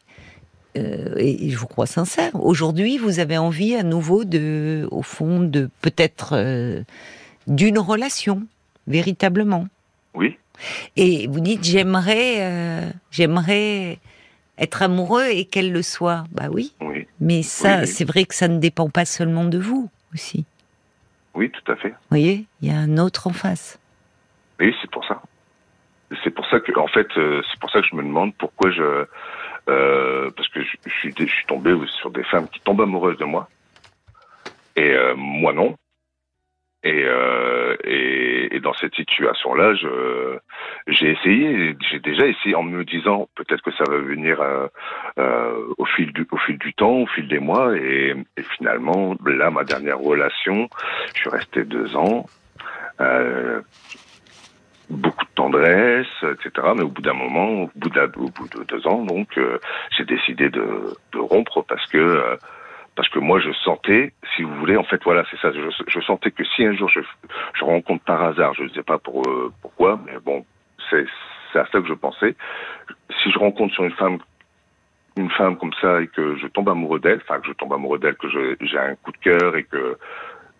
euh, 0.76 1.14
et 1.18 1.50
je 1.50 1.58
vous 1.58 1.66
crois 1.66 1.87
sincère, 1.87 2.30
aujourd'hui, 2.35 2.99
vous 2.99 3.20
avez 3.20 3.37
envie 3.37 3.75
à 3.75 3.82
nouveau 3.82 4.25
de, 4.25 4.88
au 4.90 5.02
fond, 5.02 5.40
de 5.40 5.68
peut-être 5.82 6.30
euh, 6.32 6.82
d'une 7.47 7.78
relation, 7.78 8.42
véritablement. 8.87 9.68
Oui. 10.14 10.38
Et 10.96 11.26
vous 11.28 11.40
dites 11.40 11.64
j'aimerais, 11.64 12.36
euh, 12.40 12.90
j'aimerais 13.10 13.98
être 14.58 14.82
amoureux 14.82 15.26
et 15.30 15.44
qu'elle 15.44 15.72
le 15.72 15.82
soit. 15.82 16.24
Bah 16.32 16.48
oui. 16.50 16.74
Mais 17.20 17.42
ça, 17.42 17.86
c'est 17.86 18.04
vrai 18.04 18.24
que 18.24 18.34
ça 18.34 18.48
ne 18.48 18.58
dépend 18.58 18.88
pas 18.88 19.04
seulement 19.04 19.44
de 19.44 19.58
vous 19.58 19.90
aussi. 20.14 20.44
Oui, 21.34 21.50
tout 21.50 21.72
à 21.72 21.76
fait. 21.76 21.90
Vous 21.90 21.96
voyez, 22.10 22.46
il 22.60 22.68
y 22.68 22.72
a 22.72 22.78
un 22.78 22.98
autre 22.98 23.28
en 23.28 23.32
face. 23.32 23.78
Oui, 24.58 24.74
c'est 24.80 24.90
pour 24.90 25.04
ça. 25.04 25.22
C'est 26.24 26.30
pour 26.30 26.46
ça 26.46 26.58
que, 26.58 26.76
en 26.78 26.88
fait, 26.88 27.06
euh, 27.16 27.42
c'est 27.50 27.60
pour 27.60 27.70
ça 27.70 27.80
que 27.80 27.86
je 27.86 27.94
me 27.94 28.02
demande 28.02 28.34
pourquoi 28.34 28.70
je, 28.70 29.04
euh, 29.68 30.30
parce 30.30 30.48
que 30.48 30.62
je, 30.62 30.68
suis, 30.90 31.14
je 31.16 31.24
suis 31.26 31.46
tombé 31.46 31.76
sur 32.00 32.10
des 32.10 32.24
femmes 32.24 32.48
qui 32.48 32.60
tombent 32.60 32.80
amoureuses 32.80 33.18
de 33.18 33.24
moi, 33.24 33.48
et 34.74 34.96
moi 35.16 35.52
non. 35.52 35.76
Et, 36.85 37.02
euh, 37.04 37.76
et, 37.82 38.54
et, 38.54 38.61
dans 38.61 38.73
cette 38.75 38.94
situation-là, 38.94 39.75
j'ai 40.87 41.11
essayé, 41.11 41.76
j'ai 41.90 41.99
déjà 41.99 42.26
essayé 42.26 42.54
en 42.54 42.62
me 42.62 42.85
disant 42.85 43.28
peut-être 43.35 43.62
que 43.62 43.73
ça 43.73 43.82
va 43.88 43.99
venir 43.99 44.40
euh, 44.40 44.68
euh, 45.18 45.75
au 45.76 45.85
fil 45.85 46.12
du, 46.12 46.25
au 46.30 46.37
fil 46.37 46.56
du 46.58 46.73
temps, 46.75 46.99
au 46.99 47.06
fil 47.06 47.26
des 47.26 47.40
mois, 47.40 47.76
et, 47.76 48.14
et 48.37 48.42
finalement, 48.56 49.16
là, 49.26 49.50
ma 49.50 49.64
dernière 49.64 49.99
relation, 49.99 50.68
je 51.14 51.20
suis 51.20 51.30
resté 51.30 51.64
deux 51.64 51.97
ans, 51.97 52.26
euh, 53.00 53.61
beaucoup 54.88 55.25
de 55.25 55.30
tendresse, 55.35 56.06
etc. 56.23 56.68
Mais 56.76 56.82
au 56.82 56.88
bout 56.88 57.02
d'un 57.02 57.14
moment, 57.14 57.62
au 57.62 57.70
bout 57.75 57.90
au 57.99 58.28
bout 58.30 58.49
de 58.49 58.64
deux 58.64 58.87
ans, 58.87 59.02
donc, 59.04 59.37
euh, 59.37 59.58
j'ai 59.97 60.04
décidé 60.04 60.49
de, 60.49 60.94
de, 61.12 61.18
rompre 61.18 61.62
parce 61.62 61.87
que 61.87 61.99
euh, 61.99 62.37
parce 62.98 63.08
que 63.10 63.20
moi 63.20 63.38
je 63.38 63.52
sentais, 63.52 64.12
si 64.34 64.42
vous 64.42 64.52
voulez, 64.56 64.76
en 64.76 64.82
fait 64.82 65.00
voilà, 65.04 65.22
c'est 65.30 65.38
ça, 65.38 65.52
je, 65.52 65.60
je, 65.86 66.00
sentais 66.00 66.32
que 66.32 66.42
si 66.42 66.64
un 66.64 66.72
jour 66.72 66.88
je, 66.88 66.98
je 67.54 67.64
rencontre 67.64 68.02
par 68.02 68.20
hasard, 68.24 68.54
je 68.54 68.64
ne 68.64 68.68
sais 68.70 68.82
pas 68.82 68.98
pour, 68.98 69.22
euh, 69.28 69.52
pourquoi, 69.62 70.00
mais 70.04 70.18
bon, 70.18 70.44
c'est 70.90 71.06
à 71.54 71.64
ça 71.66 71.80
que 71.80 71.86
je 71.86 71.94
pensais, 71.94 72.34
si 73.22 73.30
je 73.30 73.38
rencontre 73.38 73.72
sur 73.72 73.84
une 73.84 73.92
femme 73.92 74.18
une 75.16 75.30
femme 75.30 75.56
comme 75.58 75.72
ça 75.80 76.02
et 76.02 76.08
que 76.08 76.36
je 76.38 76.48
tombe 76.48 76.68
amoureux 76.68 76.98
d'elle, 76.98 77.20
enfin 77.22 77.38
que 77.38 77.46
je 77.46 77.52
tombe 77.52 77.72
amoureux 77.72 78.00
d'elle, 78.00 78.16
que 78.16 78.28
j'ai 78.28 78.78
un 78.78 78.96
coup 78.96 79.12
de 79.12 79.18
cœur 79.18 79.54
et 79.54 79.62
que 79.62 79.96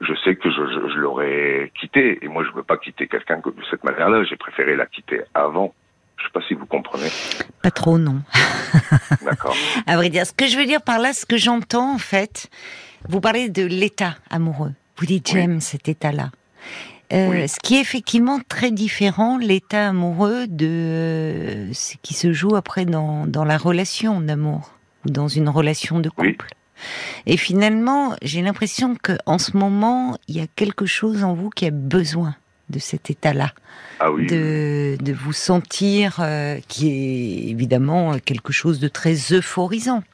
je 0.01 0.15
sais 0.15 0.37
que 0.37 0.49
je, 0.49 0.65
je, 0.65 0.93
je 0.95 0.99
l'aurais 0.99 1.73
quittée. 1.75 2.19
Et 2.23 2.29
moi, 2.29 2.45
je 2.45 2.53
veux 2.53 2.63
pas 2.63 2.77
quitter 2.77 3.09
quelqu'un 3.09 3.39
de 3.39 3.65
cette 3.69 3.83
manière-là. 3.83 4.23
J'ai 4.25 4.37
préféré 4.37 4.77
la 4.77 4.87
quitter 4.87 5.23
avant. 5.35 5.75
Je 6.19 6.25
sais 6.25 6.31
pas 6.33 6.41
si 6.47 6.55
vous 6.55 6.67
comprenez. 6.67 7.09
Pas 7.63 7.71
trop, 7.71 7.99
non. 7.99 8.23
D'accord. 9.25 9.55
à 9.87 9.97
vrai 9.97 10.11
dire, 10.11 10.27
ce 10.27 10.33
que 10.33 10.47
je 10.47 10.57
veux 10.57 10.67
dire 10.67 10.83
par 10.83 10.99
là, 10.99 11.13
ce 11.13 11.25
que 11.25 11.37
j'entends 11.37 11.95
en 11.95 11.99
fait, 11.99 12.49
vous 13.09 13.21
parlez 13.21 13.49
de 13.49 13.65
l'état 13.65 14.17
amoureux. 14.31 14.73
Vous 14.99 15.07
dites 15.07 15.29
j'aime 15.29 15.61
cet 15.61 15.89
état-là. 15.89 16.31
Euh, 17.13 17.47
ce 17.47 17.57
qui 17.63 17.77
est 17.77 17.81
effectivement 17.81 18.39
très 18.49 18.71
différent, 18.71 19.39
l'état 19.39 19.89
amoureux 19.89 20.47
de 20.47 21.69
ce 21.73 21.95
qui 22.03 22.13
se 22.13 22.33
joue 22.33 22.55
après 22.55 22.85
dans, 22.85 23.27
dans 23.27 23.45
la 23.45 23.57
relation 23.57 24.21
d'amour 24.21 24.75
ou 25.07 25.11
dans 25.11 25.29
une 25.29 25.49
relation 25.49 26.01
de 26.01 26.11
couple. 26.11 26.49
Et 27.27 27.37
finalement, 27.37 28.15
j'ai 28.23 28.43
l'impression 28.43 28.95
que 28.95 29.13
en 29.25 29.39
ce 29.39 29.57
moment, 29.57 30.19
il 30.29 30.37
y 30.37 30.41
a 30.41 30.47
quelque 30.55 30.85
chose 30.85 31.25
en 31.25 31.35
vous 31.35 31.51
qui 31.51 31.67
a 31.67 31.71
besoin 31.71 32.37
de 32.71 32.79
cet 32.79 33.11
état-là. 33.11 33.53
Ah 34.01 34.13
oui. 34.13 34.27
de, 34.27 34.97
de 35.01 35.13
vous 35.13 35.33
sentir, 35.33 36.19
euh, 36.21 36.59
qui 36.69 36.89
est 36.89 37.51
évidemment 37.51 38.17
quelque 38.19 38.53
chose 38.53 38.79
de 38.79 38.87
très 38.87 39.33
euphorisant, 39.33 40.05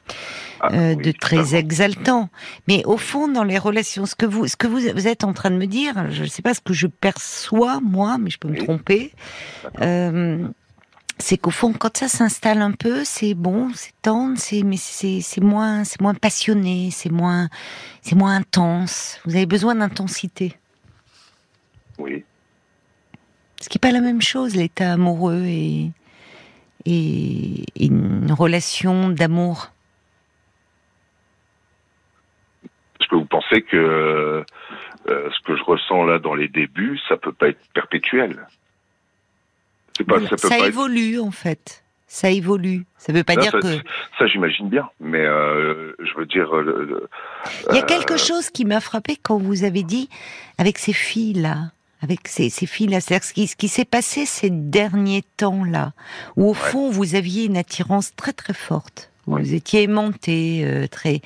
ah 0.61 0.73
euh, 0.73 0.95
de 0.95 1.11
très 1.11 1.53
exaltant. 1.53 2.29
Mais 2.67 2.83
au 2.85 2.97
fond, 2.97 3.27
dans 3.27 3.43
les 3.43 3.59
relations, 3.59 4.07
ce 4.07 4.15
que 4.15 4.25
vous, 4.25 4.47
ce 4.47 4.55
que 4.55 4.65
vous, 4.65 4.79
vous 4.79 5.07
êtes 5.07 5.23
en 5.23 5.33
train 5.33 5.51
de 5.51 5.57
me 5.57 5.67
dire, 5.67 6.11
je 6.11 6.23
ne 6.23 6.27
sais 6.27 6.41
pas 6.41 6.55
ce 6.55 6.61
que 6.61 6.73
je 6.73 6.87
perçois 6.87 7.79
moi, 7.79 8.17
mais 8.19 8.31
je 8.31 8.39
peux 8.39 8.47
me 8.47 8.57
tromper. 8.57 9.11
Euh, 9.81 10.47
c'est 11.19 11.37
qu'au 11.37 11.51
fond, 11.51 11.71
quand 11.71 11.95
ça 11.95 12.07
s'installe 12.07 12.61
un 12.61 12.71
peu, 12.71 13.03
c'est 13.05 13.35
bon, 13.35 13.69
c'est 13.75 13.93
tendre, 14.01 14.37
c'est 14.37 14.63
mais 14.63 14.77
c'est 14.77 15.41
moins, 15.41 15.83
c'est 15.83 16.01
moins 16.01 16.15
passionné, 16.15 16.89
c'est 16.91 17.11
moins, 17.11 17.49
c'est 18.01 18.15
moins 18.15 18.35
intense. 18.35 19.19
Vous 19.25 19.35
avez 19.35 19.45
besoin 19.45 19.75
d'intensité. 19.75 20.57
Oui. 21.99 22.25
Ce 23.75 23.77
qui 23.77 23.85
n'est 23.85 23.91
pas 23.91 23.99
la 23.99 24.05
même 24.05 24.21
chose, 24.21 24.55
l'état 24.55 24.93
amoureux 24.93 25.43
et, 25.43 25.91
et, 26.85 27.65
une 27.77 28.31
relation 28.31 29.09
d'amour. 29.09 29.73
Est-ce 33.01 33.09
que 33.09 33.15
vous 33.15 33.25
pensez 33.25 33.63
que 33.63 33.75
euh, 33.75 34.43
ce 35.05 35.43
que 35.43 35.57
je 35.57 35.63
ressens 35.63 36.05
là 36.05 36.19
dans 36.19 36.35
les 36.35 36.47
débuts, 36.47 36.97
ça 37.09 37.17
peut 37.17 37.33
pas 37.33 37.49
être 37.49 37.59
perpétuel? 37.73 38.47
Pas, 40.07 40.21
ça, 40.21 40.29
peut 40.29 40.47
ça 40.47 40.59
évolue 40.59 41.19
en 41.19 41.31
fait. 41.31 41.83
Ça 42.07 42.29
évolue. 42.29 42.85
Ça 42.97 43.11
ne 43.11 43.17
veut 43.17 43.25
pas 43.25 43.35
dire 43.35 43.51
que. 43.51 43.75
Ça, 44.17 44.25
j'imagine 44.27 44.69
bien, 44.69 44.89
mais 45.01 45.25
euh, 45.25 45.93
je 45.99 46.13
veux 46.15 46.25
dire. 46.25 46.55
Euh, 46.55 47.09
Il 47.71 47.75
y 47.75 47.79
a 47.79 47.83
quelque 47.83 48.15
chose 48.15 48.49
qui 48.49 48.63
m'a 48.63 48.79
frappé 48.79 49.17
quand 49.21 49.37
vous 49.37 49.65
avez 49.65 49.83
dit 49.83 50.07
avec 50.57 50.77
ces 50.77 50.93
filles 50.93 51.33
là 51.33 51.71
avec 52.01 52.27
ces, 52.27 52.49
ces 52.49 52.65
filles-là. 52.65 53.01
C'est-à-dire 53.01 53.25
ce 53.25 53.55
qui, 53.55 53.67
s'est 53.67 53.85
passé 53.85 54.25
ces 54.25 54.49
derniers 54.49 55.23
temps-là, 55.37 55.93
où 56.35 56.49
au 56.49 56.53
fond 56.53 56.89
vous 56.89 57.15
aviez 57.15 57.45
une 57.45 57.57
attirance 57.57 58.15
très 58.15 58.33
très 58.33 58.53
forte. 58.53 59.11
Vous 59.27 59.55
étiez 59.55 59.83
aimanté, 59.83 60.61
euh, 60.63 60.87
très. 60.87 61.21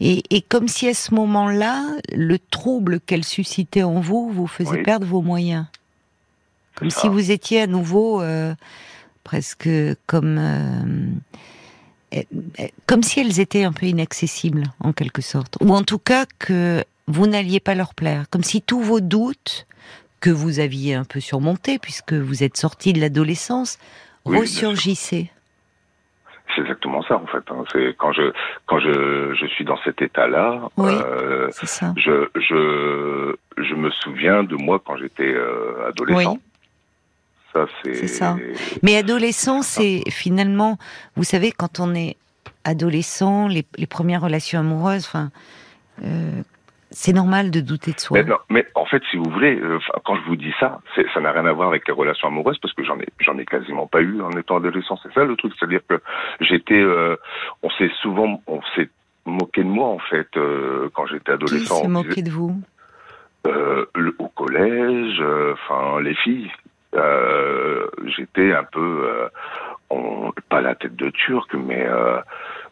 Et, 0.00 0.22
et, 0.30 0.40
comme 0.40 0.68
si 0.68 0.88
à 0.88 0.94
ce 0.94 1.14
moment-là, 1.14 1.84
le 2.10 2.38
trouble 2.38 2.98
qu'elle 3.00 3.24
suscitait 3.24 3.82
en 3.82 4.00
vous 4.00 4.30
vous 4.30 4.46
faisait 4.46 4.82
perdre 4.82 5.06
vos 5.06 5.20
moyens, 5.20 5.66
comme 6.74 6.90
si 6.90 7.08
vous 7.08 7.30
étiez 7.30 7.60
à 7.60 7.66
nouveau 7.66 8.22
euh, 8.22 8.54
presque 9.22 9.68
comme 10.06 10.38
euh, 10.38 12.22
comme 12.86 13.02
si 13.02 13.20
elles 13.20 13.40
étaient 13.40 13.64
un 13.64 13.72
peu 13.72 13.86
inaccessibles 13.86 14.64
en 14.80 14.92
quelque 14.92 15.22
sorte, 15.22 15.56
ou 15.60 15.74
en 15.74 15.82
tout 15.82 15.98
cas 15.98 16.26
que 16.38 16.84
vous 17.06 17.26
n'alliez 17.26 17.60
pas 17.60 17.74
leur 17.74 17.94
plaire, 17.94 18.26
comme 18.30 18.44
si 18.44 18.62
tous 18.62 18.80
vos 18.80 19.00
doutes 19.00 19.66
que 20.22 20.30
vous 20.30 20.60
aviez 20.60 20.94
un 20.94 21.04
peu 21.04 21.20
surmonté 21.20 21.78
puisque 21.78 22.14
vous 22.14 22.42
êtes 22.42 22.56
sorti 22.56 22.94
de 22.94 23.00
l'adolescence, 23.00 23.78
ressurgissait. 24.24 25.30
C'est 26.54 26.60
exactement 26.62 27.02
ça 27.02 27.16
en 27.16 27.26
fait. 27.26 27.42
Hein. 27.50 27.64
C'est 27.72 27.94
quand 27.98 28.12
je 28.12 28.32
quand 28.66 28.78
je, 28.78 29.34
je 29.34 29.46
suis 29.46 29.64
dans 29.64 29.78
cet 29.84 30.00
état-là, 30.00 30.68
euh, 30.78 31.50
je 31.96 32.28
je 32.36 33.34
je 33.58 33.74
me 33.74 33.90
souviens 33.90 34.44
de 34.44 34.54
moi 34.54 34.80
quand 34.84 34.96
j'étais 34.96 35.32
euh, 35.34 35.88
adolescent. 35.88 36.38
Ça 37.52 37.66
c'est. 37.82 38.06
ça. 38.06 38.36
Mais 38.82 38.96
adolescent, 38.96 39.62
c'est 39.62 40.02
finalement, 40.08 40.78
vous 41.16 41.24
savez, 41.24 41.52
quand 41.52 41.80
on 41.80 41.94
est 41.94 42.16
adolescent, 42.64 43.48
les, 43.48 43.64
les 43.76 43.86
premières 43.86 44.22
relations 44.22 44.60
amoureuses, 44.60 45.04
enfin, 45.06 45.30
euh, 46.04 46.42
c'est 46.92 47.12
normal 47.12 47.50
de 47.50 47.60
douter 47.60 47.92
de 47.92 48.00
soi. 48.00 48.18
Mais, 48.48 48.66
en 48.74 48.84
fait, 48.86 49.02
si 49.10 49.16
vous 49.16 49.28
voulez, 49.30 49.58
euh, 49.58 49.78
quand 50.04 50.16
je 50.16 50.22
vous 50.22 50.36
dis 50.36 50.52
ça, 50.60 50.80
ça 51.12 51.20
n'a 51.20 51.32
rien 51.32 51.46
à 51.46 51.52
voir 51.52 51.68
avec 51.68 51.86
les 51.86 51.94
relations 51.94 52.28
amoureuses 52.28 52.58
parce 52.58 52.74
que 52.74 52.84
j'en 52.84 52.98
ai, 53.00 53.08
j'en 53.18 53.36
ai 53.38 53.44
quasiment 53.44 53.86
pas 53.86 54.00
eu 54.00 54.20
en 54.20 54.30
étant 54.32 54.56
adolescent. 54.56 54.98
C'est 55.02 55.12
ça 55.12 55.24
le 55.24 55.36
truc, 55.36 55.52
c'est-à-dire 55.58 55.80
que 55.88 56.00
j'étais, 56.40 56.80
euh, 56.80 57.16
on 57.62 57.70
s'est 57.70 57.90
souvent, 58.00 58.40
on 58.46 58.60
s'est 58.74 58.88
moqué 59.24 59.62
de 59.62 59.68
moi 59.68 59.88
en 59.88 59.98
fait 59.98 60.28
euh, 60.36 60.88
quand 60.94 61.06
j'étais 61.06 61.32
adolescent. 61.32 61.76
Qui 61.76 61.82
s'est 61.82 61.88
moqué 61.88 62.22
de 62.22 62.30
vous? 62.30 62.60
le, 63.44 64.14
Au 64.18 64.28
collège, 64.28 65.22
enfin 65.52 66.00
les 66.00 66.14
filles. 66.14 66.50
j'étais 68.06 68.52
un 68.52 68.64
peu, 68.64 69.28
on, 69.90 70.32
pas 70.48 70.60
la 70.60 70.74
tête 70.74 70.94
de 70.94 71.10
turc, 71.10 71.52
mais 71.54 71.88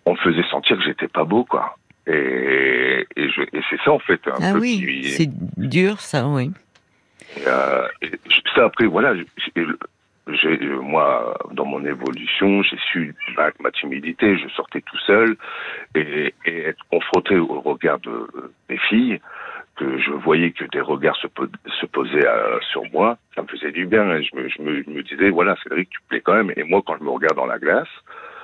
on 0.07 0.13
me 0.13 0.19
faisait 0.19 0.45
sentir 0.51 0.77
que 0.77 0.85
j'étais 0.85 1.09
pas 1.09 1.25
beau, 1.25 1.45
quoi. 1.45 1.77
Et, 2.11 3.07
et, 3.17 3.25
et 3.25 3.61
c'est 3.71 3.81
ça 3.85 3.93
en 3.93 3.99
fait. 3.99 4.21
Un 4.27 4.43
ah 4.43 4.59
oui, 4.59 5.05
c'est 5.05 5.31
dur 5.57 6.01
ça, 6.01 6.27
oui. 6.27 6.51
Et, 7.37 7.43
euh, 7.47 7.87
ça 8.55 8.65
après, 8.65 8.87
voilà, 8.87 9.15
moi, 10.83 11.39
dans 11.53 11.65
mon 11.65 11.85
évolution, 11.85 12.63
j'ai 12.63 12.79
su, 12.91 13.15
avec 13.37 13.61
ma 13.61 13.71
timidité, 13.71 14.37
je 14.39 14.49
sortais 14.49 14.81
tout 14.81 14.99
seul 15.07 15.37
et, 15.95 16.35
et 16.45 16.61
être 16.63 16.85
confronté 16.91 17.37
au 17.37 17.61
regard 17.61 18.01
de, 18.01 18.29
mes 18.69 18.79
filles, 18.79 19.21
que 19.77 19.99
je 19.99 20.11
voyais 20.11 20.51
que 20.51 20.65
des 20.65 20.81
regards 20.81 21.17
se, 21.17 21.29
se 21.81 21.87
posaient 21.87 22.27
euh, 22.27 22.59
sur 22.73 22.83
moi, 22.93 23.19
ça 23.35 23.43
me 23.43 23.47
faisait 23.47 23.73
du 23.73 23.87
bien. 23.87 24.21
je, 24.21 24.37
me, 24.37 24.49
je, 24.49 24.63
me, 24.63 24.83
je 24.83 24.91
me 24.91 25.03
disais, 25.03 25.31
voilà, 25.31 25.57
Cédric, 25.63 25.89
tu 25.91 25.99
plais 26.09 26.21
quand 26.21 26.35
même. 26.35 26.53
Et 26.57 26.65
moi, 26.65 26.83
quand 26.85 26.97
je 26.99 27.05
me 27.05 27.11
regarde 27.11 27.37
dans 27.37 27.47
la 27.47 27.59
glace, 27.59 27.89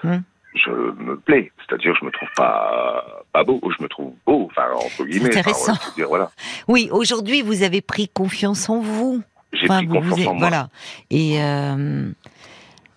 hum 0.05 0.23
je 0.57 0.71
me 0.71 1.17
plais. 1.17 1.53
C'est-à-dire, 1.59 1.95
je 2.01 2.05
me 2.05 2.11
trouve 2.11 2.29
pas, 2.37 3.25
pas 3.33 3.45
beau, 3.45 3.61
je 3.77 3.83
me 3.83 3.89
trouve 3.89 4.13
beau, 4.27 4.49
enfin, 4.51 4.69
entre 4.75 5.05
guillemets. 5.05 5.29
Intéressant. 5.29 5.75
dire, 5.97 6.09
voilà. 6.09 6.31
Oui, 6.69 6.89
aujourd'hui, 6.91 7.43
vous 7.43 7.63
avez 7.63 7.81
pris 7.81 8.09
confiance 8.09 8.69
en 8.69 8.81
vous. 8.81 9.23
J'ai 9.53 9.67
pris 9.67 9.87
confiance 9.87 10.27
en 10.27 10.35
moi. 10.35 10.49
Voilà. 10.49 10.69
Et, 11.11 11.43
euh, 11.43 12.11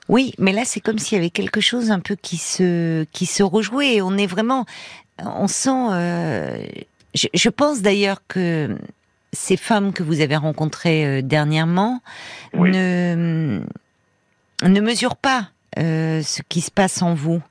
oui, 0.08 0.34
mais 0.40 0.52
là, 0.52 0.64
c'est 0.66 0.80
comme 0.80 0.98
s'il 0.98 1.18
y 1.18 1.20
avait 1.20 1.30
quelque 1.30 1.62
chose 1.62 1.92
un 1.92 2.00
peu 2.00 2.16
qui 2.16 2.38
se, 2.38 3.04
qui 3.12 3.26
se 3.26 3.44
rejouait. 3.44 3.96
Et 3.96 4.02
on 4.02 4.18
est 4.18 4.28
vraiment, 4.28 4.66
on 5.20 5.48
sent, 5.48 5.90
euh, 5.92 6.66
je, 7.14 7.28
je, 7.34 7.50
pense 7.50 7.82
d'ailleurs 7.82 8.22
que 8.28 8.76
ces 9.34 9.58
femmes 9.58 9.94
que 9.94 10.04
vous 10.04 10.22
avez 10.22 10.36
rencontrées 10.36 11.06
euh, 11.06 11.22
dernièrement 11.22 12.02
ne, 12.54 13.62
ne 14.64 14.82
mesurent 14.82 15.16
pas 15.16 15.50
euh, 15.78 16.22
ce 16.24 16.42
qui 16.50 16.62
se 16.62 16.72
passe 16.72 17.02
en 17.02 17.14
vous. 17.14 17.42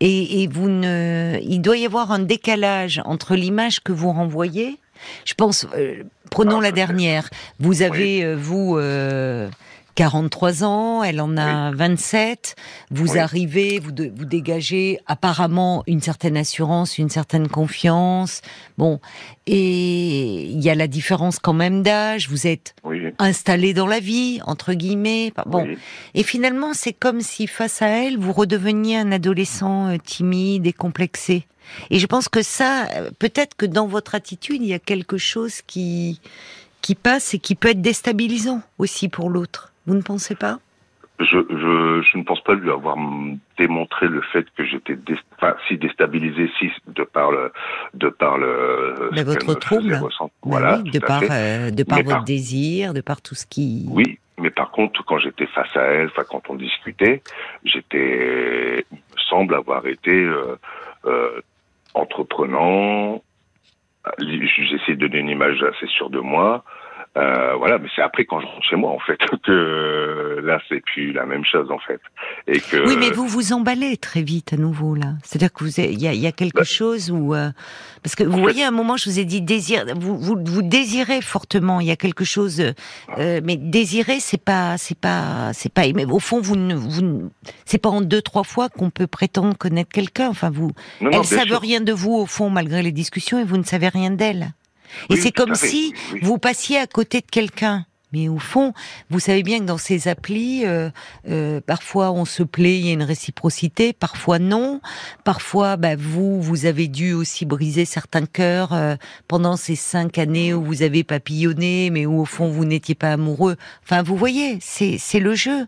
Et, 0.00 0.42
et, 0.42 0.46
vous 0.48 0.68
ne, 0.68 1.38
il 1.42 1.60
doit 1.60 1.76
y 1.76 1.86
avoir 1.86 2.12
un 2.12 2.18
décalage 2.18 3.00
entre 3.04 3.34
l'image 3.34 3.80
que 3.80 3.92
vous 3.92 4.12
renvoyez. 4.12 4.78
Je 5.24 5.34
pense, 5.34 5.66
euh, 5.76 6.02
prenons 6.30 6.58
ah, 6.58 6.62
la 6.62 6.72
dernière. 6.72 7.30
Vous 7.60 7.82
avez 7.82 8.24
euh, 8.24 8.36
vous 8.36 8.78
43 9.94 10.64
ans, 10.64 11.02
elle 11.02 11.20
en 11.20 11.36
a 11.36 11.70
27. 11.72 12.56
Vous 12.90 13.16
arrivez, 13.18 13.78
vous, 13.78 13.92
vous 14.14 14.24
dégagez 14.24 14.98
apparemment 15.06 15.84
une 15.86 16.00
certaine 16.00 16.36
assurance, 16.36 16.98
une 16.98 17.10
certaine 17.10 17.48
confiance. 17.48 18.42
Bon, 18.76 19.00
et 19.46 20.44
il 20.46 20.60
y 20.60 20.70
a 20.70 20.74
la 20.74 20.88
différence 20.88 21.38
quand 21.38 21.52
même 21.52 21.82
d'âge. 21.82 22.28
Vous 22.28 22.46
êtes 22.46 22.74
installé 23.18 23.72
dans 23.72 23.86
la 23.86 24.00
vie, 24.00 24.40
entre 24.46 24.74
guillemets. 24.74 25.32
Bon, 25.46 25.68
et 26.14 26.22
finalement, 26.22 26.74
c'est 26.74 26.92
comme 26.92 27.20
si 27.20 27.46
face 27.46 27.80
à 27.82 27.88
elle, 27.88 28.18
vous 28.18 28.32
redeveniez 28.32 28.98
un 28.98 29.12
adolescent 29.12 29.88
euh, 29.88 29.96
timide 29.98 30.66
et 30.66 30.72
complexé. 30.72 31.46
Et 31.90 31.98
je 31.98 32.06
pense 32.06 32.28
que 32.28 32.42
ça, 32.42 32.88
euh, 32.96 33.10
peut-être 33.18 33.56
que 33.56 33.66
dans 33.66 33.86
votre 33.86 34.14
attitude, 34.14 34.60
il 34.60 34.68
y 34.68 34.74
a 34.74 34.78
quelque 34.78 35.18
chose 35.18 35.62
qui 35.66 36.20
qui 36.82 36.94
passe 36.94 37.32
et 37.32 37.38
qui 37.38 37.54
peut 37.54 37.70
être 37.70 37.80
déstabilisant 37.80 38.60
aussi 38.76 39.08
pour 39.08 39.30
l'autre. 39.30 39.72
Vous 39.86 39.94
ne 39.94 40.02
pensez 40.02 40.34
pas? 40.34 40.58
Je, 41.20 41.38
je, 41.48 42.02
je, 42.02 42.18
ne 42.18 42.24
pense 42.24 42.42
pas 42.42 42.54
lui 42.54 42.70
avoir 42.70 42.96
démontré 43.56 44.08
le 44.08 44.20
fait 44.20 44.44
que 44.56 44.64
j'étais 44.64 44.98
enfin, 45.36 45.54
si 45.68 45.78
déstabilisé, 45.78 46.50
si 46.58 46.72
de 46.88 47.04
par 47.04 47.30
le, 47.30 47.52
de 47.94 48.08
par 48.08 48.36
le. 48.36 49.10
Mais 49.12 49.22
votre 49.22 49.54
trouble. 49.54 50.00
Voilà. 50.42 50.78
de 50.78 50.98
par, 50.98 51.22
euh, 51.30 51.70
de 51.70 51.84
par 51.84 52.02
votre 52.02 52.24
désir, 52.24 52.94
de 52.94 53.00
par 53.00 53.22
tout 53.22 53.36
ce 53.36 53.46
qui. 53.46 53.86
Oui, 53.90 54.18
mais 54.38 54.50
par 54.50 54.72
contre, 54.72 55.04
quand 55.04 55.18
j'étais 55.18 55.46
face 55.46 55.76
à 55.76 55.82
elle, 55.82 56.08
enfin, 56.08 56.24
quand 56.28 56.50
on 56.50 56.56
discutait, 56.56 57.22
j'étais, 57.64 58.84
semble 59.28 59.54
avoir 59.54 59.86
été 59.86 60.10
euh, 60.10 60.56
euh, 61.06 61.40
entreprenant. 61.94 63.22
J'essaie 64.18 64.96
de 64.96 65.06
donner 65.06 65.18
une 65.18 65.30
image 65.30 65.62
assez 65.62 65.86
sûre 65.86 66.10
de 66.10 66.18
moi. 66.20 66.64
Euh, 67.16 67.54
voilà, 67.58 67.78
mais 67.78 67.88
c'est 67.94 68.02
après 68.02 68.24
quand 68.24 68.40
je 68.40 68.46
rentre 68.46 68.64
chez 68.68 68.74
moi 68.74 68.90
en 68.90 68.98
fait 68.98 69.18
que 69.44 70.40
là 70.42 70.60
c'est 70.68 70.80
plus 70.80 71.12
la 71.12 71.26
même 71.26 71.44
chose 71.44 71.70
en 71.70 71.78
fait. 71.78 72.00
Et 72.48 72.58
que 72.58 72.88
oui, 72.88 72.96
mais 72.98 73.10
vous 73.10 73.28
vous 73.28 73.52
emballez 73.52 73.96
très 73.96 74.22
vite 74.22 74.52
à 74.52 74.56
nouveau 74.56 74.96
là. 74.96 75.12
C'est-à-dire 75.22 75.52
que 75.52 75.62
vous 75.62 75.80
il 75.80 76.00
y 76.02 76.08
a, 76.08 76.12
y 76.12 76.26
a, 76.26 76.32
quelque 76.32 76.58
bah, 76.58 76.64
chose 76.64 77.12
où 77.12 77.34
euh, 77.34 77.50
parce 78.02 78.16
que 78.16 78.24
vous 78.24 78.40
voyez 78.40 78.64
à 78.64 78.68
un 78.68 78.72
moment 78.72 78.96
je 78.96 79.08
vous 79.08 79.20
ai 79.20 79.24
dit 79.24 79.42
désir 79.42 79.84
vous 79.94 80.18
vous, 80.18 80.36
vous 80.44 80.62
désirez 80.62 81.20
fortement. 81.20 81.78
Il 81.78 81.86
y 81.86 81.92
a 81.92 81.96
quelque 81.96 82.24
chose 82.24 82.60
euh, 82.60 83.40
mais 83.44 83.56
désirer 83.56 84.18
c'est 84.18 84.42
pas 84.42 84.76
c'est 84.76 84.98
pas 84.98 85.52
c'est 85.52 85.72
pas 85.72 85.82
mais 85.94 86.06
au 86.06 86.18
fond 86.18 86.40
vous 86.40 86.56
ne 86.56 86.74
vous 86.74 87.30
c'est 87.64 87.78
pas 87.78 87.90
en 87.90 88.00
deux 88.00 88.22
trois 88.22 88.44
fois 88.44 88.68
qu'on 88.68 88.90
peut 88.90 89.06
prétendre 89.06 89.56
connaître 89.56 89.92
quelqu'un. 89.92 90.30
Enfin 90.30 90.50
vous 90.50 90.72
non, 91.00 91.10
elle 91.12 91.24
savent 91.24 91.60
rien 91.60 91.80
de 91.80 91.92
vous 91.92 92.14
au 92.14 92.26
fond 92.26 92.50
malgré 92.50 92.82
les 92.82 92.92
discussions 92.92 93.38
et 93.38 93.44
vous 93.44 93.56
ne 93.56 93.62
savez 93.62 93.86
rien 93.86 94.10
d'elle. 94.10 94.48
Et 95.10 95.16
c'est 95.16 95.32
comme 95.32 95.54
si 95.54 95.94
vous 96.22 96.38
passiez 96.38 96.78
à 96.78 96.86
côté 96.86 97.20
de 97.20 97.26
quelqu'un. 97.30 97.86
Mais 98.14 98.28
au 98.28 98.38
fond, 98.38 98.72
vous 99.10 99.18
savez 99.18 99.42
bien 99.42 99.58
que 99.58 99.64
dans 99.64 99.76
ces 99.76 100.06
applis, 100.06 100.64
euh, 100.64 100.88
euh, 101.28 101.60
parfois 101.60 102.12
on 102.12 102.24
se 102.24 102.44
plaît, 102.44 102.78
il 102.78 102.86
y 102.86 102.90
a 102.90 102.92
une 102.92 103.02
réciprocité, 103.02 103.92
parfois 103.92 104.38
non. 104.38 104.80
Parfois, 105.24 105.76
bah, 105.76 105.96
vous, 105.96 106.40
vous 106.40 106.64
avez 106.66 106.86
dû 106.86 107.12
aussi 107.12 107.44
briser 107.44 107.84
certains 107.84 108.24
cœurs 108.24 108.72
euh, 108.72 108.94
pendant 109.26 109.56
ces 109.56 109.74
cinq 109.74 110.18
années 110.18 110.54
où 110.54 110.62
vous 110.62 110.82
avez 110.82 111.02
papillonné, 111.02 111.90
mais 111.90 112.06
où 112.06 112.20
au 112.20 112.24
fond 112.24 112.48
vous 112.48 112.64
n'étiez 112.64 112.94
pas 112.94 113.12
amoureux. 113.12 113.56
Enfin, 113.82 114.04
vous 114.04 114.16
voyez, 114.16 114.58
c'est 114.60 114.96
c'est 114.96 115.18
le 115.18 115.34
jeu 115.34 115.66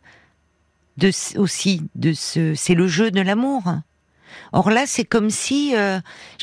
de 0.98 1.10
aussi 1.36 1.82
de 1.96 2.12
ce, 2.12 2.54
c'est 2.54 2.74
le 2.74 2.86
jeu 2.86 3.10
de 3.10 3.22
l'amour. 3.22 3.64
Or 4.52 4.70
là, 4.70 4.86
c'est 4.86 5.04
comme 5.04 5.30
si, 5.30 5.74
euh, 5.76 5.98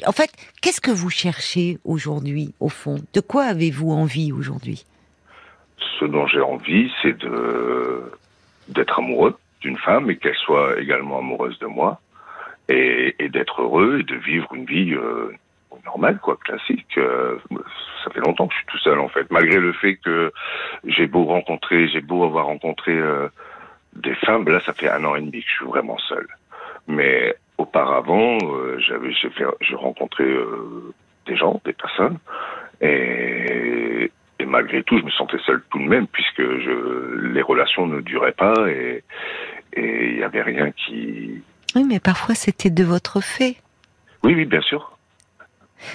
en 0.05 0.11
fait, 0.11 0.31
qu'est-ce 0.61 0.81
que 0.81 0.91
vous 0.91 1.09
cherchez 1.09 1.77
aujourd'hui, 1.83 2.53
au 2.59 2.69
fond? 2.69 2.97
De 3.13 3.21
quoi 3.21 3.43
avez-vous 3.43 3.91
envie 3.91 4.31
aujourd'hui? 4.31 4.85
Ce 5.99 6.05
dont 6.05 6.27
j'ai 6.27 6.41
envie, 6.41 6.91
c'est 7.01 7.17
de 7.17 8.11
d'être 8.69 8.99
amoureux 8.99 9.35
d'une 9.59 9.77
femme 9.77 10.09
et 10.09 10.15
qu'elle 10.15 10.35
soit 10.35 10.79
également 10.79 11.19
amoureuse 11.19 11.59
de 11.59 11.65
moi 11.65 11.99
et, 12.69 13.13
d'être 13.29 13.61
heureux 13.61 13.99
et 13.99 14.03
de 14.03 14.15
vivre 14.15 14.53
une 14.53 14.65
vie 14.65 14.93
euh, 14.93 15.33
normale, 15.85 16.17
quoi, 16.19 16.37
classique. 16.37 16.97
Euh, 16.97 17.37
ça 18.03 18.09
fait 18.11 18.21
longtemps 18.21 18.47
que 18.47 18.53
je 18.53 18.59
suis 18.59 18.67
tout 18.67 18.77
seul, 18.79 18.99
en 18.99 19.09
fait, 19.09 19.29
malgré 19.31 19.59
le 19.59 19.73
fait 19.73 19.95
que 19.97 20.31
j'ai 20.85 21.07
beau 21.07 21.25
rencontrer, 21.25 21.89
j'ai 21.89 21.99
beau 21.99 22.23
avoir 22.23 22.45
rencontré 22.45 22.97
des 23.95 24.15
femmes. 24.15 24.47
Là, 24.47 24.61
ça 24.65 24.73
fait 24.73 24.89
un 24.89 25.03
an 25.03 25.15
et 25.15 25.21
demi 25.21 25.41
que 25.41 25.49
je 25.49 25.55
suis 25.55 25.65
vraiment 25.65 25.97
seul. 25.97 26.27
Mais 26.87 27.35
auparavant, 27.63 28.37
euh, 28.43 28.77
j'avais, 28.79 29.11
j'ai, 29.13 29.29
fait, 29.31 29.45
j'ai 29.61 29.75
rencontré 29.75 30.23
euh, 30.23 30.93
des 31.25 31.35
gens, 31.35 31.61
des 31.65 31.73
personnes, 31.73 32.17
et, 32.81 34.11
et, 34.39 34.45
malgré 34.45 34.83
tout, 34.83 34.97
je 34.99 35.03
me 35.03 35.11
sentais 35.11 35.37
seul 35.45 35.61
tout 35.71 35.79
de 35.79 35.87
même, 35.87 36.07
puisque 36.07 36.41
je, 36.41 37.31
les 37.33 37.41
relations 37.41 37.87
ne 37.87 38.01
duraient 38.01 38.33
pas 38.33 38.53
et 38.69 39.03
il 39.77 40.15
n'y 40.17 40.23
avait 40.23 40.41
rien 40.41 40.71
qui. 40.71 41.41
Oui, 41.75 41.83
mais 41.83 41.99
parfois 41.99 42.35
c'était 42.35 42.69
de 42.69 42.83
votre 42.83 43.21
fait. 43.21 43.57
Oui, 44.23 44.33
oui, 44.35 44.45
bien 44.45 44.61
sûr. 44.61 44.97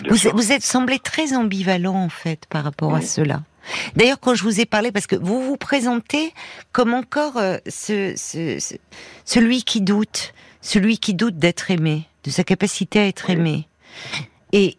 vous, 0.08 0.16
vous 0.32 0.52
êtes 0.52 0.62
semblé 0.62 0.98
très 0.98 1.34
ambivalent 1.34 1.94
en 1.94 2.08
fait 2.08 2.46
par 2.50 2.64
rapport 2.64 2.94
à 2.94 3.00
cela. 3.00 3.40
D'ailleurs, 3.96 4.18
quand 4.20 4.34
je 4.34 4.42
vous 4.44 4.60
ai 4.60 4.66
parlé, 4.66 4.92
parce 4.92 5.06
que 5.06 5.16
vous 5.16 5.42
vous 5.42 5.56
présentez 5.56 6.32
comme 6.72 6.94
encore 6.94 7.36
euh, 7.36 7.58
ce, 7.66 8.14
ce, 8.16 8.78
celui 9.24 9.62
qui 9.62 9.82
doute, 9.82 10.32
celui 10.60 10.98
qui 10.98 11.14
doute 11.14 11.36
d'être 11.36 11.70
aimé, 11.70 12.04
de 12.24 12.30
sa 12.30 12.44
capacité 12.44 12.98
à 13.00 13.06
être 13.06 13.30
aimé. 13.30 13.68
Et 14.52 14.78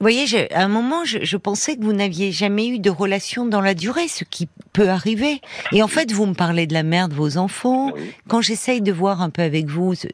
vous 0.00 0.04
voyez, 0.04 0.50
à 0.54 0.64
un 0.64 0.68
moment, 0.68 1.04
je, 1.04 1.36
pensais 1.36 1.76
que 1.76 1.84
vous 1.84 1.92
n'aviez 1.92 2.32
jamais 2.32 2.68
eu 2.68 2.78
de 2.78 2.88
relation 2.88 3.44
dans 3.44 3.60
la 3.60 3.74
durée, 3.74 4.08
ce 4.08 4.24
qui 4.24 4.48
peut 4.72 4.88
arriver. 4.88 5.42
Et 5.72 5.82
en 5.82 5.88
fait, 5.88 6.10
vous 6.10 6.24
me 6.24 6.32
parlez 6.32 6.66
de 6.66 6.72
la 6.72 6.82
mère 6.82 7.10
de 7.10 7.14
vos 7.14 7.36
enfants. 7.36 7.92
Quand 8.26 8.40
j'essaye 8.40 8.80
de 8.80 8.92
voir 8.92 9.20
un 9.20 9.28
peu 9.28 9.42
avec 9.42 9.66
vous 9.66 9.94
ce, 9.94 10.06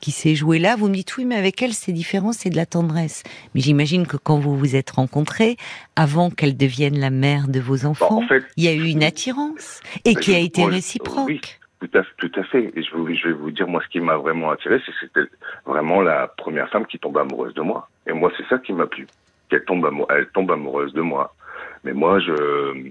qui 0.00 0.10
s'est 0.10 0.34
joué 0.34 0.58
là, 0.58 0.74
vous 0.74 0.88
me 0.88 0.94
dites 0.94 1.16
oui, 1.16 1.26
mais 1.26 1.36
avec 1.36 1.62
elle, 1.62 1.74
c'est 1.74 1.92
différent, 1.92 2.32
c'est 2.32 2.50
de 2.50 2.56
la 2.56 2.66
tendresse. 2.66 3.22
Mais 3.54 3.60
j'imagine 3.60 4.04
que 4.04 4.16
quand 4.16 4.40
vous 4.40 4.58
vous 4.58 4.74
êtes 4.74 4.90
rencontrés, 4.90 5.56
avant 5.94 6.30
qu'elle 6.30 6.56
devienne 6.56 6.98
la 6.98 7.10
mère 7.10 7.46
de 7.46 7.60
vos 7.60 7.84
enfants, 7.86 8.22
il 8.56 8.64
y 8.64 8.68
a 8.68 8.72
eu 8.72 8.88
une 8.88 9.04
attirance 9.04 9.78
et 10.04 10.16
qui 10.16 10.34
a 10.34 10.40
été 10.40 10.64
réciproque. 10.64 11.59
Tout 11.80 11.98
à, 11.98 12.02
tout 12.18 12.32
à 12.36 12.42
fait. 12.44 12.72
Et 12.76 12.82
je, 12.82 12.90
je 12.90 13.28
vais 13.28 13.34
vous 13.34 13.50
dire, 13.50 13.66
moi, 13.66 13.80
ce 13.82 13.88
qui 13.88 14.00
m'a 14.00 14.16
vraiment 14.16 14.50
attiré, 14.50 14.80
c'est 14.84 14.92
que 14.92 14.98
c'était 15.00 15.36
vraiment 15.64 16.02
la 16.02 16.28
première 16.28 16.68
femme 16.68 16.86
qui 16.86 16.98
tombe 16.98 17.16
amoureuse 17.16 17.54
de 17.54 17.62
moi. 17.62 17.88
Et 18.06 18.12
moi, 18.12 18.30
c'est 18.36 18.46
ça 18.48 18.58
qui 18.58 18.72
m'a 18.72 18.86
plu. 18.86 19.06
Qu'elle 19.48 19.64
tombe, 19.64 19.88
elle 20.10 20.26
tombe 20.28 20.50
amoureuse 20.52 20.92
de 20.92 21.00
moi. 21.00 21.34
Mais 21.82 21.94
moi, 21.94 22.20
je, 22.20 22.90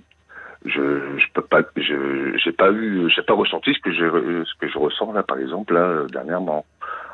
je, 0.65 1.17
je 1.17 1.25
peux 1.33 1.43
pas, 1.43 1.61
je, 1.77 2.35
j'ai 2.43 2.51
pas 2.51 2.71
eu, 2.71 3.09
j'ai 3.15 3.21
pas 3.21 3.33
ressenti 3.33 3.73
ce 3.73 3.79
que 3.79 3.91
je, 3.91 4.43
ce 4.43 4.53
que 4.59 4.67
je 4.67 4.77
ressens 4.77 5.13
là, 5.13 5.21
par 5.21 5.37
exemple, 5.37 5.75
là, 5.75 6.05
dernièrement. 6.11 6.65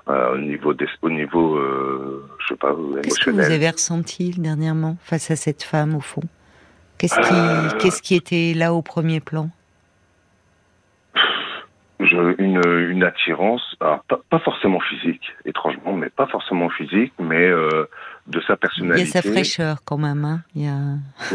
Euh, 0.07 0.35
au 0.35 0.38
niveau 0.38 0.73
des, 0.73 0.88
au 1.01 1.09
niveau, 1.09 1.55
euh, 1.57 2.23
je 2.39 2.47
sais 2.49 2.55
pas, 2.55 2.69
émotionnel. 2.69 3.01
Qu'est-ce 3.01 3.25
que 3.25 3.31
vous 3.31 3.51
avez 3.51 3.69
ressenti 3.69 4.31
dernièrement 4.31 4.97
face 5.01 5.31
à 5.31 5.35
cette 5.35 5.63
femme, 5.63 5.95
au 5.95 5.99
fond? 5.99 6.21
Qu'est-ce 6.97 7.19
qui, 7.19 7.33
euh... 7.33 7.77
qu'est-ce 7.79 8.01
qui 8.01 8.15
était 8.15 8.53
là 8.55 8.73
au 8.73 8.81
premier 8.81 9.19
plan? 9.19 9.49
Une, 12.13 12.61
une 12.89 13.03
attirance, 13.03 13.75
pas, 13.79 14.03
pas, 14.29 14.39
forcément 14.39 14.79
physique, 14.79 15.31
étrangement, 15.45 15.93
mais 15.93 16.09
pas 16.09 16.27
forcément 16.27 16.69
physique, 16.69 17.13
mais 17.19 17.47
euh, 17.47 17.85
de 18.27 18.41
sa 18.41 18.55
personnalité. 18.55 19.01
Il 19.01 19.13
y 19.13 19.17
a 19.17 19.21
sa 19.21 19.29
fraîcheur 19.29 19.77
quand 19.85 19.97
même, 19.97 20.25
hein 20.25 20.41
il 20.55 20.63
y 20.63 20.67
a... 20.67 20.79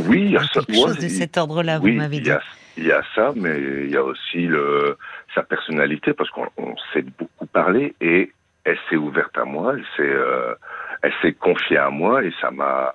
Oui, 0.08 0.22
il 0.22 0.30
y 0.32 0.36
a, 0.36 0.40
quelque 0.52 0.74
chose 0.74 0.98
de 0.98 1.08
cet 1.08 1.36
ordre-là, 1.36 1.78
vous 1.78 1.92
m'avez 1.92 2.20
dit. 2.20 2.30
Il 2.76 2.86
y 2.86 2.92
a 2.92 3.02
ça, 3.14 3.32
mais 3.36 3.58
il 3.84 3.90
y 3.90 3.96
a 3.96 4.04
aussi 4.04 4.46
le, 4.46 4.96
sa 5.34 5.42
personnalité, 5.42 6.12
parce 6.12 6.30
qu'on 6.30 6.76
s'est 6.92 7.04
beaucoup 7.18 7.46
parlé 7.46 7.94
et 8.00 8.32
elle 8.64 8.78
s'est 8.88 8.96
ouverte 8.96 9.36
à 9.38 9.44
moi, 9.44 9.74
elle 9.76 9.84
s'est, 9.96 10.12
euh, 10.14 10.54
elle 11.02 11.12
s'est 11.22 11.32
confiée 11.32 11.78
à 11.78 11.90
moi 11.90 12.24
et 12.24 12.32
ça 12.40 12.50
m'a, 12.50 12.94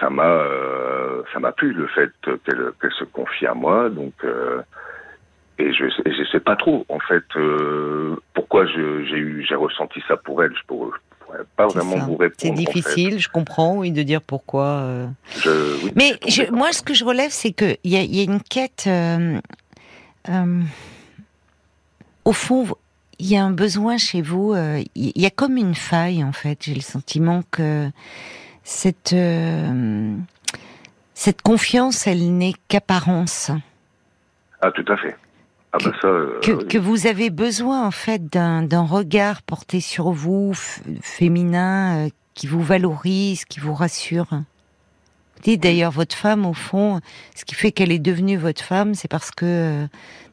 ça 0.00 0.10
m'a, 0.10 0.26
euh, 0.26 1.22
ça 1.32 1.40
m'a 1.40 1.52
plu 1.52 1.72
le 1.72 1.86
fait 1.88 2.10
qu'elle, 2.22 2.92
se 2.98 3.04
confie 3.04 3.46
à 3.46 3.54
moi, 3.54 3.88
donc. 3.88 4.14
Euh, 4.24 4.62
et 5.58 5.72
je 5.72 5.84
ne 5.84 6.24
sais 6.32 6.40
pas 6.40 6.56
trop 6.56 6.84
en 6.88 6.98
fait 6.98 7.24
euh, 7.36 8.16
pourquoi 8.34 8.66
j'ai 8.66 8.80
eu 8.80 9.44
j'ai 9.48 9.54
ressenti 9.54 10.02
ça 10.08 10.16
pour 10.16 10.42
elle. 10.42 10.52
Je 10.56 10.66
pourrais, 10.66 10.90
pourrais 11.20 11.38
pas 11.56 11.66
vraiment 11.66 11.98
vous 11.98 12.16
répondre. 12.16 12.34
C'est 12.38 12.50
difficile, 12.50 13.18
je 13.20 13.28
comprends, 13.28 13.76
oui, 13.76 13.92
de 13.92 14.02
dire 14.02 14.20
pourquoi. 14.20 14.64
Euh. 14.64 15.06
Mais 15.94 16.18
moi, 16.50 16.72
ce 16.72 16.82
que 16.82 16.94
je 16.94 17.04
relève, 17.04 17.30
c'est 17.30 17.52
que 17.52 17.76
il 17.84 17.92
y 17.92 17.96
a, 17.96 18.02
y 18.02 18.20
a, 18.20 18.24
une 18.24 18.42
quête. 18.42 18.84
Euh, 18.88 19.38
au 22.24 22.32
fond, 22.32 22.66
il 23.18 23.26
y 23.30 23.36
a 23.36 23.44
un 23.44 23.52
besoin 23.52 23.96
chez 23.96 24.22
vous. 24.22 24.54
Il 24.94 25.12
y 25.14 25.26
a 25.26 25.30
comme 25.30 25.56
une 25.56 25.74
faille 25.74 26.24
en 26.24 26.32
fait. 26.32 26.62
J'ai 26.62 26.74
le 26.74 26.80
sentiment 26.80 27.42
que 27.50 27.88
cette 28.64 29.14
cette 31.14 31.42
confiance, 31.42 32.06
elle 32.06 32.36
n'est 32.36 32.54
qu'apparence. 32.68 33.50
Ah, 34.60 34.70
tout 34.72 34.84
à 34.88 34.96
fait. 34.96 35.16
Ah 35.76 35.78
bah 35.84 35.90
euh, 36.04 36.38
que, 36.40 36.78
vous 36.78 37.08
avez 37.08 37.30
besoin 37.30 37.84
en 37.84 37.90
fait 37.90 38.26
d'un 38.26 38.86
regard 38.86 39.42
porté 39.42 39.80
sur 39.80 40.12
vous, 40.12 40.52
féminin, 41.02 42.06
euh, 42.06 42.10
qui 42.34 42.46
vous 42.46 42.62
valorise, 42.62 43.44
qui 43.44 43.58
vous 43.58 43.74
rassure. 43.74 44.28
Vous 44.30 45.42
dites 45.42 45.60
d'ailleurs 45.60 45.90
votre 45.90 46.14
femme, 46.14 46.46
au 46.46 46.52
fond, 46.52 47.00
ce 47.34 47.44
qui 47.44 47.56
fait 47.56 47.72
qu'elle 47.72 47.90
est 47.90 47.98
devenue 47.98 48.36
votre 48.36 48.62
femme, 48.62 48.94
c'est 48.94 49.08
parce 49.08 49.32
que 49.32 49.44
euh, 49.46 49.86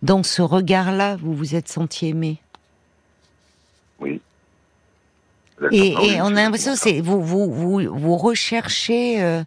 dans 0.04 0.22
ce 0.22 0.44
regard-là, 0.44 1.16
vous 1.16 1.34
vous 1.34 1.56
êtes 1.56 1.70
senti 1.70 2.06
aimé. 2.06 2.38
Oui. 4.00 4.22
Et, 5.72 5.94
et, 5.94 6.22
on 6.22 6.28
a 6.28 6.44
l'impression, 6.44 6.76
c'est 6.76 7.02
vous, 7.02 7.20
vous, 7.24 7.52
vous, 7.52 7.80
vous 7.92 8.16
recherchez 8.16 9.44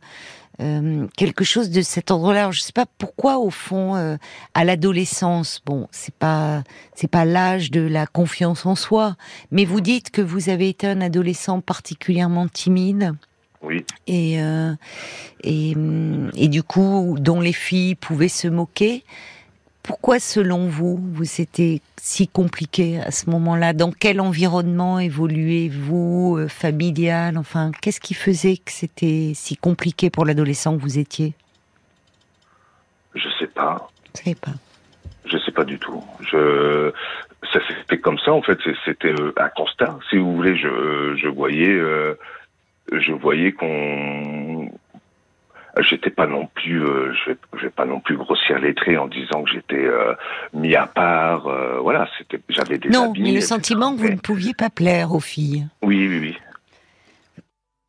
euh, 0.61 1.07
quelque 1.17 1.45
chose 1.45 1.71
de 1.71 1.83
cet 1.83 2.11
ordre-là. 2.11 2.51
Je 2.51 2.61
ne 2.61 2.63
sais 2.63 2.73
pas 2.73 2.87
pourquoi, 2.99 3.39
au 3.39 3.51
fond, 3.51 3.97
euh, 3.97 4.17
à 4.55 4.65
l'adolescence, 4.65 5.61
bon, 5.67 5.89
c'est 5.91 6.15
pas 6.15 6.63
c'est 6.95 7.11
pas 7.11 7.25
l'âge 7.25 7.71
de 7.71 7.81
la 7.81 8.07
confiance 8.07 8.67
en 8.67 8.75
soi, 8.75 9.17
mais 9.51 9.65
vous 9.65 9.81
dites 9.81 10.11
que 10.11 10.23
vous 10.23 10.49
avez 10.49 10.69
été 10.69 10.87
un 10.87 11.01
adolescent 11.01 11.61
particulièrement 11.61 12.49
timide. 12.49 13.15
Oui. 13.63 13.85
Et, 14.07 14.43
euh, 14.43 14.75
et, 15.43 15.75
et 16.37 16.49
du 16.49 16.63
coup, 16.63 17.17
dont 17.19 17.41
les 17.41 17.55
filles 17.55 17.95
pouvaient 17.95 18.29
se 18.29 18.47
moquer. 18.47 19.05
Pourquoi, 19.85 20.19
selon 20.19 20.67
vous, 20.67 20.97
vous 20.97 21.25
c'était 21.25 21.83
si 22.01 22.27
compliqué 22.27 23.01
à 23.01 23.11
ce 23.11 23.29
moment-là? 23.29 23.75
Dans 23.75 23.93
quel 23.93 24.19
environnement 24.19 24.99
évoluez-vous, 24.99 26.39
euh, 26.39 26.49
familial? 26.49 27.37
Enfin, 27.37 27.71
qu'est-ce 27.83 28.01
qui 28.01 28.15
faisait 28.15 28.57
que 28.57 28.73
c'était 28.73 29.33
si 29.35 29.59
compliqué 29.59 30.09
pour 30.09 30.25
l'adolescent 30.25 30.75
que 30.75 30.81
vous 30.81 30.99
étiez? 30.99 31.35
Je 33.15 33.29
sais 33.39 33.47
pas. 33.47 33.91
Je 34.17 34.31
sais 34.31 34.35
pas. 34.35 34.55
Je 35.27 35.37
sais 35.37 35.53
pas 35.53 35.65
du 35.65 35.79
tout. 35.79 36.03
Je 36.21 36.91
ça 37.53 37.61
s'est 37.69 37.75
fait 37.87 37.99
comme 37.99 38.19
ça 38.19 38.33
en 38.33 38.41
fait. 38.41 38.59
C'était 38.87 39.15
un 39.37 39.49
constat, 39.51 39.99
si 40.09 40.17
vous 40.17 40.35
voulez. 40.35 40.57
Je 40.57 41.15
je 41.17 41.29
voyais 41.29 41.79
je 42.91 43.13
voyais 43.13 43.53
qu'on 43.53 44.71
j'étais 45.83 46.11
pas 46.11 46.27
non 46.27 46.49
plus 46.55 46.85
euh, 46.85 47.13
je, 47.15 47.31
vais, 47.31 47.39
je 47.55 47.63
vais 47.63 47.71
pas 47.71 47.85
non 47.85 48.01
plus 48.01 48.17
grossir 48.17 48.59
les 48.59 48.75
traits 48.75 48.99
en 48.99 49.09
disant 49.09 49.43
que 49.43 49.51
j'étais 49.51 49.85
euh, 49.85 50.15
mis 50.53 50.75
à 50.75 50.87
part 50.87 51.47
euh, 51.49 51.81
voilà 51.81 52.09
c'était 52.19 52.41
j'avais 52.49 52.79
des 52.79 52.89
non 52.89 53.13
mais 53.19 53.33
le 53.33 53.41
sentiment 53.41 53.95
que 53.95 54.01
vous 54.01 54.11
ne 54.11 54.19
pouviez 54.19 54.55
pas 54.55 54.71
plaire 54.71 55.13
aux 55.13 55.21
filles. 55.21 55.67
Oui 55.83 56.07
oui 56.09 56.19
oui. 56.21 56.39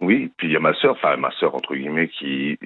Oui 0.02 0.32
puis 0.38 0.48
il 0.48 0.54
y 0.54 0.58
a 0.58 0.60
ma 0.60 0.74
sœur 0.74 0.93
enfin 0.93 1.17
ma 1.17 1.32
sœur 1.39 1.56
entre 1.56 1.76
guillemets 1.76 2.10
qui 2.10 2.58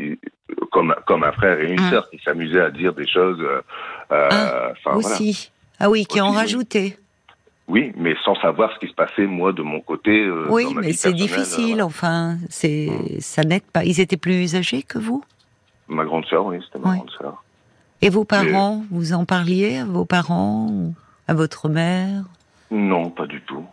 comme 0.72 0.96
comme 1.06 1.24
un 1.24 1.32
frère 1.32 1.60
et 1.60 1.72
une 1.72 1.80
ah. 1.80 1.90
sœur 1.90 2.10
qui 2.10 2.20
s'amusaient 2.20 2.62
à 2.62 2.72
dire 2.72 2.94
des 2.94 3.08
choses 3.08 3.44
ah, 4.10 4.74
aussi. 4.94 5.52
Ah 5.80 5.90
oui 5.90 6.06
qui 6.06 6.22
en 6.22 6.32
rajoutaient. 6.32 6.98
oui, 6.98 7.09
mais 7.70 8.16
sans 8.26 8.36
savoir 8.36 8.72
ce 8.74 8.80
qui 8.80 8.88
se 8.88 8.96
passait 8.96 9.26
moi 9.26 9.54
de 9.54 9.62
mon 9.62 9.80
côté. 9.80 10.26
Euh, 10.26 10.48
oui, 10.50 10.74
mais 10.76 10.94
c'est 10.94 11.14
difficile. 11.14 11.82
Enfin, 11.82 12.38
c'est 12.50 12.88
hmm. 12.90 13.20
ça 13.20 13.44
n'aide 13.44 13.64
pas. 13.64 13.84
Ils 13.84 14.00
étaient 14.00 14.18
plus 14.18 14.56
âgés 14.56 14.84
que 14.84 14.98
vous? 14.98 15.24
Ma 15.88 16.04
grande 16.06 16.26
sœur, 16.26 16.46
oui, 16.46 16.60
c'était 16.66 16.80
ma 16.80 16.96
grande 16.96 17.12
sœur. 17.12 17.44
Et 18.02 18.10
vos 18.10 18.24
parents, 18.24 18.84
vous 18.92 19.14
en 19.14 19.26
parliez 19.26 19.80
à 19.80 19.86
vos 19.86 20.06
parents, 20.06 20.94
à 21.28 21.34
votre 21.34 21.68
mère? 21.70 22.24
Non, 22.72 23.10
pas 23.10 23.26
du 23.26 23.42
tout. 23.42 23.66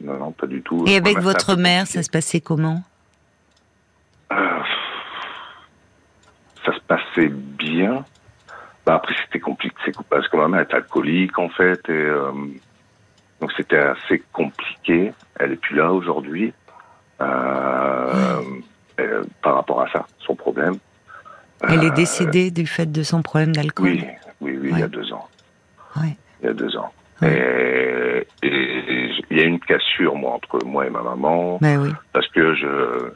Non, 0.00 0.18
non, 0.18 0.32
pas 0.32 0.46
du 0.46 0.62
tout. 0.62 0.84
Et 0.86 0.96
avec 0.96 1.18
votre 1.18 1.56
mère, 1.56 1.86
ça 1.86 2.02
se 2.02 2.10
passait 2.10 2.40
comment? 2.40 2.82
Euh, 4.32 4.60
Ça 6.64 6.72
se 6.72 6.80
passait 6.80 7.28
bien. 7.28 8.04
Bah, 8.84 8.94
après, 8.96 9.14
c'était 9.24 9.40
compliqué, 9.40 9.92
parce 10.10 10.28
que 10.28 10.36
ma 10.36 10.48
mère 10.48 10.60
est 10.60 10.74
alcoolique 10.74 11.38
en 11.38 11.48
fait, 11.48 11.80
et 11.88 11.92
euh, 11.92 12.32
donc 13.42 13.50
c'était 13.56 13.76
assez 13.76 14.22
compliqué. 14.32 15.12
Elle 15.40 15.52
est 15.52 15.56
plus 15.56 15.74
là 15.74 15.92
aujourd'hui 15.92 16.54
euh, 17.20 18.40
euh, 19.00 19.24
par 19.42 19.56
rapport 19.56 19.82
à 19.82 19.90
ça, 19.90 20.06
son 20.20 20.36
problème. 20.36 20.76
Elle 21.68 21.82
est 21.82 21.90
euh, 21.90 21.94
décédée 21.94 22.52
du 22.52 22.66
fait 22.68 22.90
de 22.90 23.02
son 23.02 23.20
problème 23.20 23.52
d'alcool. 23.52 23.88
Oui, 23.88 24.04
oui, 24.40 24.58
oui, 24.62 24.68
il 24.70 24.78
y 24.78 24.82
a 24.82 24.88
deux 24.88 25.12
ans. 25.12 25.28
Il 25.96 26.14
y 26.44 26.48
a 26.48 26.52
deux 26.52 26.76
ans. 26.76 26.92
Et 27.22 28.28
il 28.42 29.36
y 29.36 29.40
a 29.40 29.44
une 29.44 29.58
cassure 29.58 30.14
moi 30.14 30.34
entre 30.34 30.64
moi 30.64 30.86
et 30.86 30.90
ma 30.90 31.02
maman 31.02 31.58
ben 31.60 31.78
oui. 31.80 31.90
parce 32.12 32.26
que 32.28 32.54
je 32.54 33.12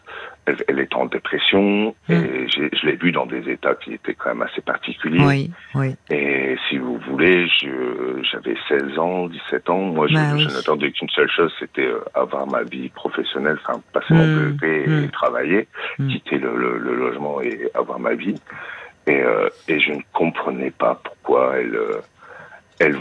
elle, 0.46 0.78
est 0.78 0.94
en 0.94 1.06
dépression 1.06 1.94
et 2.08 2.14
mm. 2.14 2.48
je 2.48 2.86
l'ai 2.86 2.96
vu 2.96 3.10
dans 3.10 3.26
des 3.26 3.50
états 3.50 3.74
qui 3.74 3.94
étaient 3.94 4.14
quand 4.14 4.30
même 4.30 4.42
assez 4.42 4.60
particuliers. 4.60 5.24
Oui, 5.24 5.50
oui. 5.74 5.94
Et 6.10 6.56
si 6.68 6.78
vous 6.78 6.98
voulez, 6.98 7.48
j'avais 8.30 8.56
16 8.68 8.98
ans, 8.98 9.26
17 9.26 9.70
ans. 9.70 9.80
Moi, 9.80 10.06
je, 10.08 10.14
bah 10.14 10.34
n'attendais 10.34 10.92
qu'une 10.92 11.08
seule 11.10 11.30
chose, 11.30 11.52
c'était 11.58 11.86
euh, 11.86 12.00
avoir 12.14 12.46
ma 12.46 12.62
vie 12.62 12.88
professionnelle, 12.90 13.58
enfin 13.66 13.80
passer 13.92 14.14
mon 14.14 14.26
mm. 14.26 14.58
et, 14.62 14.86
mm. 14.86 15.10
travailler, 15.10 15.68
quitter 16.08 16.38
le, 16.38 16.56
le, 16.56 16.78
le, 16.78 16.94
logement 16.94 17.40
et 17.40 17.68
avoir 17.74 17.98
ma 17.98 18.14
vie. 18.14 18.40
Et, 19.06 19.20
euh, 19.20 19.48
et 19.68 19.80
je 19.80 19.92
ne 19.92 20.00
comprenais 20.12 20.70
pas 20.70 21.00
pourquoi 21.02 21.56
elle, 21.58 21.74
euh, 21.74 22.00
elle 22.80 22.96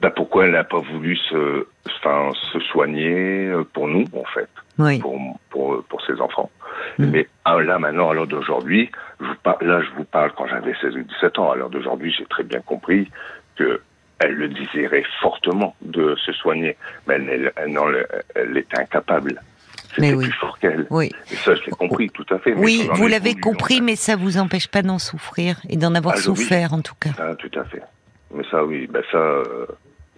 bah 0.00 0.10
pourquoi 0.10 0.46
elle 0.46 0.52
n'a 0.52 0.64
pas 0.64 0.80
voulu 0.80 1.16
se, 1.16 1.66
enfin, 1.86 2.32
se 2.52 2.58
soigner 2.58 3.52
pour 3.72 3.86
nous, 3.86 4.04
en 4.16 4.24
fait, 4.34 4.48
oui. 4.78 4.98
pour, 4.98 5.18
pour, 5.50 5.84
pour 5.84 6.02
ses 6.02 6.20
enfants. 6.20 6.50
Mm. 6.98 7.06
Mais 7.10 7.28
ah, 7.44 7.60
là, 7.60 7.78
maintenant, 7.78 8.10
à 8.10 8.14
l'heure 8.14 8.26
d'aujourd'hui, 8.26 8.90
là, 9.20 9.82
je 9.82 9.90
vous 9.96 10.04
parle 10.04 10.32
quand 10.36 10.46
j'avais 10.46 10.74
16 10.80 10.96
ou 10.96 11.02
17 11.02 11.38
ans, 11.38 11.50
à 11.50 11.56
l'heure 11.56 11.70
d'aujourd'hui, 11.70 12.12
j'ai 12.16 12.26
très 12.26 12.42
bien 12.42 12.60
compris 12.60 13.10
que 13.56 13.80
elle 14.18 14.34
le 14.34 14.48
désirait 14.48 15.04
fortement 15.20 15.74
de 15.82 16.14
se 16.24 16.32
soigner, 16.32 16.76
mais 17.08 17.14
elle, 17.14 17.52
elle, 17.56 18.06
elle 18.36 18.56
était 18.56 18.78
incapable. 18.78 19.40
C'était 19.94 20.16
plus 20.16 20.32
fort 20.32 20.58
qu'elle. 20.58 20.86
Oui. 20.90 21.10
Et 21.30 21.36
ça, 21.36 21.54
je 21.54 21.64
l'ai 21.64 21.72
compris, 21.72 22.08
tout 22.10 22.24
à 22.30 22.38
fait. 22.38 22.54
Oui, 22.54 22.88
vous 22.94 23.06
l'avez 23.08 23.34
compris, 23.34 23.80
mais 23.80 23.96
ça 23.96 24.16
vous 24.16 24.38
empêche 24.38 24.68
pas 24.68 24.82
d'en 24.82 24.98
souffrir 24.98 25.60
et 25.68 25.76
d'en 25.76 25.94
avoir 25.94 26.14
ah, 26.16 26.20
souffert, 26.20 26.72
en 26.72 26.80
tout 26.80 26.94
cas. 26.98 27.10
Ah, 27.18 27.34
tout 27.34 27.50
à 27.58 27.64
fait. 27.64 27.82
Mais 28.32 28.44
ça, 28.50 28.64
oui, 28.64 28.86
ben 28.86 29.02
ça, 29.10 29.18
euh, 29.18 29.66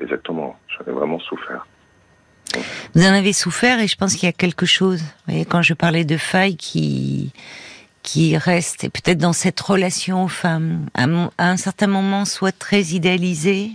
exactement. 0.01 0.57
J'en 0.69 0.93
ai 0.93 0.95
vraiment 0.95 1.19
souffert. 1.19 1.67
Vous 2.95 3.03
en 3.03 3.13
avez 3.13 3.33
souffert 3.33 3.81
et 3.81 3.89
je 3.89 3.97
pense 3.97 4.15
qu'il 4.15 4.27
y 4.27 4.29
a 4.29 4.33
quelque 4.33 4.67
chose. 4.67 5.01
Vous 5.01 5.33
voyez, 5.33 5.45
quand 5.45 5.63
je 5.63 5.75
parlais 5.75 6.05
de 6.05 6.17
faille 6.17 6.57
qui 6.57 7.33
qui 8.05 8.37
reste, 8.37 8.85
et 8.85 8.91
peut-être 8.91 9.19
dans 9.19 9.33
cette 9.33 9.59
relation 9.59 10.25
aux 10.25 10.29
femmes, 10.29 10.87
à, 10.93 11.07
un 11.39 11.57
certain 11.57 11.87
moment, 11.87 12.27
soit 12.27 12.53
très 12.53 12.83
idéalisée, 12.89 13.71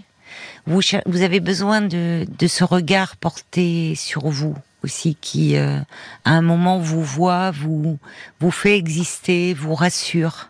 vous, 0.68 0.82
vous 1.08 1.22
avez 1.24 1.40
besoin 1.40 1.82
de, 1.82 2.28
de 2.38 2.48
ce 2.48 2.64
regard 2.64 3.18
porté 3.18 3.96
sur 3.96 4.28
vous 4.28 4.56
aussi, 4.84 5.18
qui 5.20 5.58
euh, 5.58 5.80
à 6.26 6.32
un 6.32 6.42
moment 6.42 6.78
vous 6.78 7.04
voit, 7.04 7.52
vous 7.52 7.98
vous 8.40 8.52
fait 8.52 8.78
exister, 8.78 9.54
vous 9.54 9.74
rassure. 9.74 10.50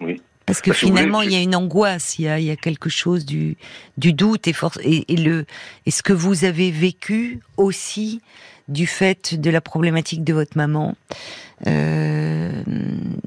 Oui. 0.00 0.22
Parce 0.48 0.62
que 0.62 0.72
finalement, 0.72 1.20
il 1.20 1.30
y 1.30 1.36
a 1.36 1.42
une 1.42 1.54
angoisse, 1.54 2.18
il 2.18 2.24
y 2.24 2.28
a, 2.28 2.38
il 2.38 2.46
y 2.46 2.50
a 2.50 2.56
quelque 2.56 2.88
chose 2.88 3.26
du, 3.26 3.58
du 3.98 4.14
doute 4.14 4.48
et, 4.48 4.54
force, 4.54 4.78
et, 4.82 5.04
et, 5.12 5.16
le, 5.18 5.44
et 5.84 5.90
ce 5.90 6.02
que 6.02 6.14
vous 6.14 6.46
avez 6.46 6.70
vécu 6.70 7.40
aussi 7.58 8.22
du 8.66 8.86
fait 8.86 9.38
de 9.38 9.50
la 9.50 9.60
problématique 9.60 10.24
de 10.24 10.32
votre 10.32 10.56
maman 10.56 10.96
euh, 11.66 12.62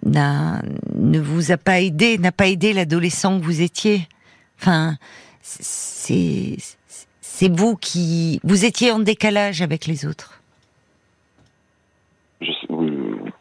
ne 0.03 1.19
vous 1.19 1.51
a 1.51 1.57
pas 1.57 1.79
aidé, 1.79 2.17
n'a 2.17 2.31
pas 2.31 2.47
aidé 2.47 2.73
l'adolescent 2.73 3.39
que 3.39 3.45
vous 3.45 3.61
étiez. 3.61 4.07
Enfin, 4.59 4.97
c'est 5.43 6.57
c'est 7.21 7.55
vous 7.55 7.75
qui 7.75 8.39
vous 8.43 8.65
étiez 8.65 8.91
en 8.91 8.99
décalage 8.99 9.61
avec 9.61 9.85
les 9.85 10.07
autres. 10.07 10.41
Je, 12.41 12.47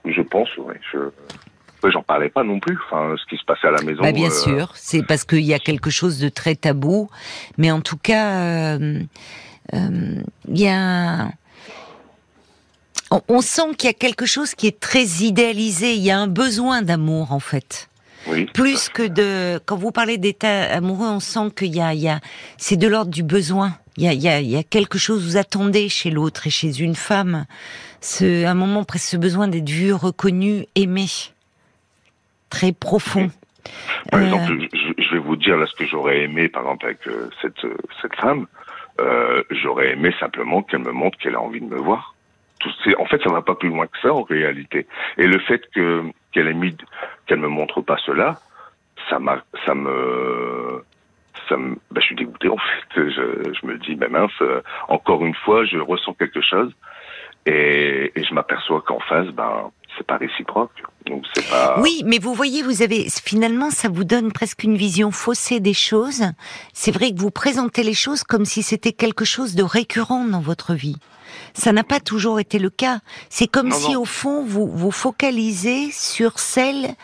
je 0.04 0.20
pense, 0.20 0.50
oui. 0.58 0.74
Je 0.92 0.98
j'en 1.88 2.02
parlais 2.02 2.28
pas 2.28 2.44
non 2.44 2.60
plus. 2.60 2.78
Enfin, 2.86 3.14
ce 3.16 3.24
qui 3.28 3.40
se 3.40 3.44
passait 3.44 3.68
à 3.68 3.70
la 3.70 3.82
maison. 3.82 4.02
Bah 4.02 4.12
bien 4.12 4.28
euh, 4.28 4.42
sûr, 4.42 4.72
c'est 4.74 5.02
parce 5.02 5.24
qu'il 5.24 5.40
y 5.40 5.54
a 5.54 5.58
quelque 5.58 5.90
chose 5.90 6.18
de 6.18 6.28
très 6.28 6.54
tabou. 6.54 7.08
Mais 7.56 7.70
en 7.70 7.80
tout 7.80 7.96
cas, 7.96 8.32
euh, 8.42 9.00
euh, 9.74 10.22
il 10.48 10.58
y 10.58 10.68
a. 10.68 11.30
On, 13.28 13.40
sent 13.40 13.74
qu'il 13.76 13.88
y 13.88 13.90
a 13.90 13.94
quelque 13.94 14.24
chose 14.24 14.54
qui 14.54 14.68
est 14.68 14.78
très 14.78 15.04
idéalisé. 15.04 15.94
Il 15.94 16.02
y 16.02 16.12
a 16.12 16.18
un 16.18 16.28
besoin 16.28 16.82
d'amour, 16.82 17.32
en 17.32 17.40
fait. 17.40 17.88
Oui, 18.28 18.44
Plus 18.44 18.88
que 18.88 19.02
de. 19.02 19.58
Quand 19.66 19.76
vous 19.76 19.90
parlez 19.90 20.18
d'état 20.18 20.72
amoureux, 20.72 21.08
on 21.08 21.20
sent 21.20 21.50
qu'il 21.56 21.74
y 21.74 21.80
a, 21.80 21.94
il 21.94 22.00
y 22.00 22.08
a, 22.08 22.20
c'est 22.56 22.76
de 22.76 22.86
l'ordre 22.86 23.10
du 23.10 23.24
besoin. 23.24 23.72
Il 23.96 24.04
y 24.04 24.08
a, 24.08 24.12
il 24.12 24.22
y 24.22 24.28
a, 24.28 24.40
il 24.40 24.48
y 24.48 24.56
a 24.56 24.62
quelque 24.62 24.98
chose 24.98 25.24
vous 25.24 25.36
attendez 25.36 25.88
chez 25.88 26.10
l'autre 26.10 26.46
et 26.46 26.50
chez 26.50 26.80
une 26.80 26.94
femme. 26.94 27.46
Ce, 28.00 28.44
un 28.44 28.54
moment 28.54 28.84
presque 28.84 29.08
ce 29.08 29.16
besoin 29.16 29.48
d'être 29.48 29.68
vu, 29.68 29.92
reconnu, 29.92 30.66
aimé 30.76 31.06
très 32.50 32.72
profond. 32.72 33.30
Par 34.10 34.20
exemple, 34.20 34.52
euh, 34.52 34.68
je, 34.98 35.14
vais 35.14 35.18
vous 35.18 35.36
dire 35.36 35.56
là 35.56 35.66
ce 35.66 35.74
que 35.74 35.86
j'aurais 35.86 36.22
aimé, 36.22 36.48
par 36.48 36.62
exemple, 36.62 36.86
avec 36.86 37.06
euh, 37.06 37.30
cette, 37.40 37.64
euh, 37.64 37.76
cette 38.02 38.14
femme. 38.16 38.46
j'aurais 39.50 39.92
aimé 39.92 40.12
simplement 40.18 40.62
qu'elle 40.62 40.80
me 40.80 40.92
montre 40.92 41.18
qu'elle 41.18 41.34
a 41.34 41.40
envie 41.40 41.60
de 41.60 41.66
me 41.66 41.76
voir. 41.78 42.14
Tout, 42.58 42.70
en 42.98 43.06
fait, 43.06 43.22
ça 43.22 43.30
va 43.30 43.40
pas 43.40 43.54
plus 43.54 43.70
loin 43.70 43.86
que 43.86 43.98
ça 44.02 44.12
en 44.12 44.22
réalité. 44.22 44.86
Et 45.16 45.26
le 45.26 45.38
fait 45.38 45.62
que 45.74 46.02
qu'elle 46.32 46.48
ait 46.48 46.54
mis, 46.54 46.76
qu'elle 47.26 47.38
me 47.38 47.48
montre 47.48 47.80
pas 47.80 47.96
cela, 48.04 48.38
ça 49.08 49.18
m'a, 49.18 49.42
ça 49.64 49.74
me, 49.74 50.84
ça 51.48 51.56
me, 51.56 51.76
bah, 51.90 52.00
je 52.00 52.06
suis 52.06 52.16
dégoûté 52.16 52.48
en 52.48 52.58
fait. 52.58 53.10
Je, 53.10 53.52
je 53.58 53.66
me 53.66 53.78
dis, 53.78 53.96
mais 53.96 54.08
mince, 54.08 54.42
encore 54.88 55.24
une 55.24 55.34
fois, 55.34 55.64
je 55.64 55.78
ressens 55.78 56.12
quelque 56.14 56.42
chose 56.42 56.72
et, 57.46 58.12
et 58.14 58.24
je 58.24 58.34
m'aperçois 58.34 58.82
qu'en 58.82 59.00
face, 59.00 59.28
ben, 59.28 59.70
c'est 59.96 60.06
pas 60.06 60.16
réciproque. 60.16 60.70
Donc 61.06 61.24
c'est 61.34 61.48
pas. 61.48 61.80
Oui, 61.80 62.02
mais 62.04 62.18
vous 62.18 62.34
voyez, 62.34 62.62
vous 62.62 62.82
avez 62.82 63.08
finalement, 63.08 63.70
ça 63.70 63.88
vous 63.88 64.04
donne 64.04 64.32
presque 64.32 64.64
une 64.64 64.76
vision 64.76 65.10
faussée 65.10 65.60
des 65.60 65.74
choses. 65.74 66.24
C'est 66.72 66.90
vrai 66.90 67.12
que 67.12 67.18
vous 67.18 67.30
présentez 67.30 67.82
les 67.82 67.94
choses 67.94 68.22
comme 68.22 68.44
si 68.44 68.62
c'était 68.62 68.92
quelque 68.92 69.24
chose 69.24 69.54
de 69.54 69.62
récurrent 69.62 70.24
dans 70.24 70.40
votre 70.40 70.74
vie. 70.74 70.96
Ça 71.54 71.72
n'a 71.72 71.84
pas 71.84 72.00
toujours 72.00 72.40
été 72.40 72.58
le 72.58 72.70
cas. 72.70 73.00
C'est 73.28 73.46
comme 73.46 73.70
si 73.70 73.96
au 73.96 74.04
fond 74.04 74.44
vous 74.44 74.66
vous 74.66 74.90
focalisez 74.90 75.90
sur 75.92 76.38
celle 76.38 76.94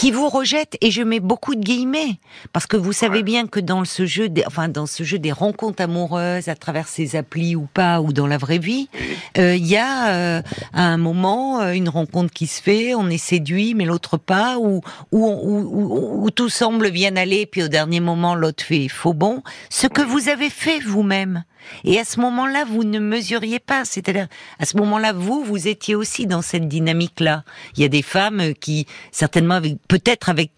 qui 0.00 0.12
vous 0.12 0.30
rejette 0.30 0.78
et 0.80 0.90
je 0.90 1.02
mets 1.02 1.20
beaucoup 1.20 1.54
de 1.54 1.60
guillemets 1.60 2.18
parce 2.54 2.66
que 2.66 2.78
vous 2.78 2.94
savez 2.94 3.22
bien 3.22 3.46
que 3.46 3.60
dans 3.60 3.84
ce 3.84 4.06
jeu 4.06 4.30
des, 4.30 4.42
enfin 4.46 4.70
dans 4.70 4.86
ce 4.86 5.02
jeu 5.02 5.18
des 5.18 5.30
rencontres 5.30 5.82
amoureuses 5.82 6.48
à 6.48 6.54
travers 6.54 6.88
ces 6.88 7.16
applis 7.16 7.54
ou 7.54 7.68
pas 7.74 8.00
ou 8.00 8.14
dans 8.14 8.26
la 8.26 8.38
vraie 8.38 8.56
vie 8.56 8.88
euh, 9.36 9.54
il 9.54 9.66
y 9.66 9.76
a 9.76 10.08
euh, 10.08 10.42
à 10.72 10.84
un 10.84 10.96
moment 10.96 11.60
euh, 11.60 11.72
une 11.72 11.90
rencontre 11.90 12.32
qui 12.32 12.46
se 12.46 12.62
fait 12.62 12.94
on 12.94 13.10
est 13.10 13.18
séduit 13.18 13.74
mais 13.74 13.84
l'autre 13.84 14.16
pas 14.16 14.56
ou 14.58 14.80
où, 15.12 16.30
tout 16.34 16.48
semble 16.48 16.90
bien 16.90 17.16
aller 17.16 17.44
puis 17.44 17.62
au 17.62 17.68
dernier 17.68 18.00
moment 18.00 18.34
l'autre 18.34 18.64
fait 18.64 18.88
faux 18.88 19.12
bon. 19.12 19.42
Ce 19.68 19.86
que 19.86 20.00
vous 20.00 20.30
avez 20.30 20.48
fait 20.48 20.80
vous-même 20.80 21.44
Et 21.84 21.98
à 21.98 22.04
ce 22.04 22.20
moment-là, 22.20 22.64
vous 22.64 22.84
ne 22.84 22.98
mesuriez 22.98 23.58
pas. 23.58 23.84
C'est-à-dire, 23.84 24.28
à 24.58 24.64
ce 24.64 24.76
moment-là, 24.76 25.12
vous, 25.12 25.44
vous 25.44 25.68
étiez 25.68 25.94
aussi 25.94 26.26
dans 26.26 26.42
cette 26.42 26.68
dynamique-là. 26.68 27.44
Il 27.76 27.82
y 27.82 27.84
a 27.84 27.88
des 27.88 28.02
femmes 28.02 28.54
qui, 28.54 28.86
certainement, 29.12 29.54
avec, 29.54 29.76
peut-être 29.88 30.28
avec, 30.28 30.50